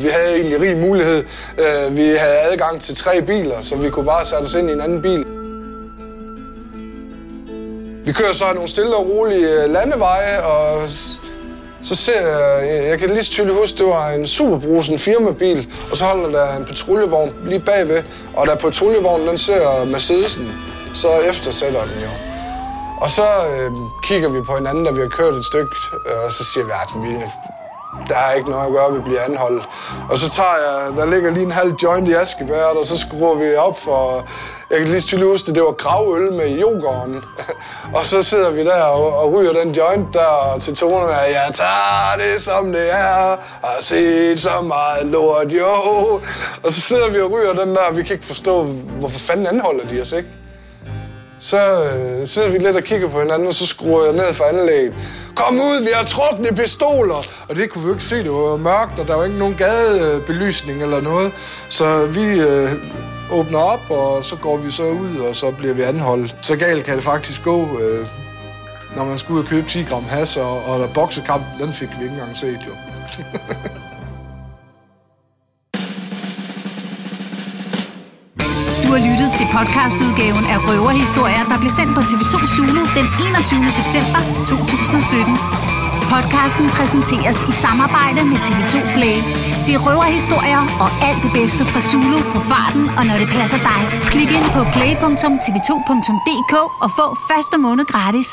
Vi 0.00 0.09
havde 0.09 0.35
egentlig 0.35 0.61
rig 0.61 0.76
mulighed. 0.76 1.24
Øh, 1.59 1.96
vi 1.96 2.02
havde 2.02 2.38
adgang 2.50 2.83
til 2.83 2.96
tre 2.96 3.22
biler, 3.22 3.61
så 3.61 3.76
vi 3.76 3.90
kunne 3.90 4.04
bare 4.04 4.24
sætte 4.26 4.44
os 4.44 4.54
ind 4.54 4.70
i 4.70 4.72
en 4.72 4.80
anden 4.80 5.02
bil. 5.02 5.24
Vi 8.07 8.12
kører 8.12 8.33
så 8.33 8.44
nogle 8.54 8.68
stille 8.68 8.96
og 8.96 9.11
rolige 9.11 9.64
øh, 9.64 9.70
landeveje, 9.70 10.42
og 10.42 10.88
så 11.83 11.96
ser 11.96 12.20
jeg, 12.28 12.80
øh, 12.80 12.88
jeg 12.88 12.98
kan 12.98 13.11
lige 13.11 13.24
så 13.24 13.30
tydeligt 13.30 13.59
huske, 13.59 13.78
det 13.78 13.87
var 13.87 14.11
en 14.11 14.26
superbrusen 14.26 14.98
firmabil, 14.98 15.68
og 15.90 15.96
så 15.96 16.04
holder 16.04 16.38
der 16.38 16.57
en 16.57 16.64
patruljevogn 16.64 17.33
lige 17.44 17.61
bagved, 17.61 18.02
og 18.37 18.46
da 18.46 18.54
patruljevognen 18.54 19.28
den 19.28 19.38
ser 19.38 19.85
Mercedesen, 19.85 20.52
så 20.94 21.09
eftersætter 21.18 21.80
den 21.80 22.02
jo. 22.02 22.11
Og 23.00 23.11
så 23.11 23.22
øh, 23.22 23.70
kigger 24.04 24.28
vi 24.28 24.40
på 24.46 24.54
hinanden, 24.54 24.85
da 24.85 24.90
vi 24.90 25.00
har 25.00 25.09
kørt 25.09 25.35
et 25.35 25.44
stykke, 25.44 25.76
og 26.24 26.33
så 26.33 26.44
siger 26.44 26.64
vi, 26.64 26.72
at 26.72 27.02
vi, 27.02 27.14
der 28.09 28.16
er 28.16 28.33
ikke 28.33 28.50
noget 28.50 28.66
at 28.66 28.72
gøre, 28.72 28.92
vi 28.92 29.00
bliver 29.00 29.20
anholdt. 29.28 29.64
Og 30.11 30.18
så 30.18 30.30
tager 30.30 30.57
jeg, 30.66 30.96
der 30.96 31.07
ligger 31.07 31.30
lige 31.30 31.42
en 31.42 31.52
halv 31.52 31.74
joint 31.83 32.09
i 32.09 32.12
askebæret, 32.12 32.76
og 32.80 32.87
så 32.87 32.98
skruer 32.98 33.35
vi 33.35 33.57
op 33.57 33.78
for, 33.78 34.28
jeg 34.70 34.78
kan 34.78 34.88
lige 34.88 35.00
tydeligt 35.00 35.30
huske, 35.30 35.46
det, 35.46 35.54
det 35.54 35.62
var 35.62 35.72
gravøl 35.72 36.33
med 36.33 36.59
yoghurten. 36.62 37.22
og 37.96 38.07
så 38.07 38.22
sidder 38.22 38.50
vi 38.50 38.64
der 38.64 38.83
og, 38.83 39.18
og 39.18 39.33
ryger 39.33 39.52
den 39.52 39.72
joint 39.72 40.07
der 40.12 40.59
til 40.61 40.74
tonerne 40.74 41.12
af, 41.12 41.33
jeg 41.33 41.54
tager 41.54 42.14
det 42.18 42.42
som 42.42 42.72
det 42.72 42.92
er, 42.92 43.37
har 43.66 43.78
set 43.80 44.40
så 44.40 44.62
meget 44.62 45.07
lort, 45.07 45.52
jo. 45.52 46.20
Og 46.62 46.72
så 46.72 46.80
sidder 46.80 47.11
vi 47.11 47.20
og 47.20 47.30
ryger 47.30 47.52
den 47.52 47.68
der, 47.68 47.92
vi 47.92 48.02
kan 48.02 48.12
ikke 48.12 48.26
forstå, 48.26 48.62
hvorfor 49.00 49.18
fanden 49.18 49.46
anholder 49.46 49.88
de 49.88 50.00
os, 50.02 50.12
ikke? 50.12 50.43
Så 51.44 51.83
øh, 51.85 52.26
sidder 52.26 52.50
vi 52.50 52.59
lidt 52.59 52.76
og 52.76 52.83
kigger 52.83 53.09
på 53.09 53.20
hinanden, 53.20 53.48
og 53.48 53.54
så 53.54 53.66
skruer 53.66 54.04
jeg 54.04 54.12
ned 54.12 54.35
for 54.35 54.44
anlægget. 54.44 54.94
Kom 55.37 55.54
ud, 55.54 55.83
vi 55.83 55.90
har 55.94 56.04
trukne 56.04 56.57
pistoler! 56.57 57.22
Og 57.48 57.57
det 57.57 57.70
kunne 57.70 57.85
vi 57.85 57.90
ikke 57.90 58.02
se, 58.02 58.16
det 58.16 58.30
var 58.30 58.57
mørkt, 58.57 58.98
og 58.98 59.09
der 59.09 59.14
var 59.14 59.24
ikke 59.24 59.38
nogen 59.38 59.54
gadebelysning 59.54 60.83
eller 60.83 61.00
noget. 61.00 61.33
Så 61.68 62.07
vi 62.07 62.26
øh, 62.50 62.68
åbner 63.38 63.59
op, 63.59 63.90
og 63.90 64.24
så 64.24 64.37
går 64.37 64.57
vi 64.57 64.70
så 64.70 64.83
ud, 64.83 65.16
og 65.28 65.35
så 65.35 65.50
bliver 65.50 65.74
vi 65.74 65.83
anholdt. 65.83 66.37
Så 66.42 66.57
galt 66.59 66.85
kan 66.85 66.94
det 66.96 67.04
faktisk 67.04 67.44
gå, 67.44 67.61
øh, 67.62 68.07
når 68.96 69.04
man 69.04 69.18
skulle 69.18 69.38
ud 69.38 69.44
og 69.44 69.50
købe 69.50 69.68
10 69.68 69.83
gram 69.83 70.04
has, 70.04 70.37
og, 70.37 70.57
og 70.68 70.80
der 70.80 70.88
boksekampen, 70.94 71.61
den 71.61 71.72
fik 71.74 71.88
vi 71.98 72.04
ikke 72.04 72.12
engang 72.12 72.37
set 72.37 72.61
jo. 72.68 72.72
Du 78.83 78.88
har 78.88 78.98
lyttet 79.11 79.23
til 79.38 79.47
podcastudgaven 79.57 80.44
af 80.55 80.59
Røverhistorier, 80.68 81.42
der 81.51 81.59
blev 81.62 81.73
sendt 81.79 81.92
på 81.97 82.03
TV2 82.11 82.35
Zulu 82.55 82.83
den 82.99 83.07
21. 83.27 83.70
september 83.79 84.20
2017. 84.51 85.37
Podcasten 86.14 86.66
præsenteres 86.77 87.38
i 87.51 87.53
samarbejde 87.64 88.20
med 88.31 88.38
TV2 88.47 88.75
Play. 88.97 89.16
Se 89.64 89.73
røverhistorier 89.87 90.62
og 90.85 90.90
alt 91.09 91.20
det 91.25 91.33
bedste 91.38 91.62
fra 91.73 91.81
Zulu 91.88 92.18
på 92.35 92.40
farten 92.51 92.85
og 92.99 93.03
når 93.09 93.16
det 93.23 93.29
passer 93.37 93.61
dig. 93.70 93.81
Klik 94.12 94.31
ind 94.38 94.49
på 94.57 94.61
play.tv2.dk 94.77 96.55
og 96.85 96.90
få 96.99 97.07
første 97.31 97.57
måned 97.64 97.85
gratis. 97.92 98.29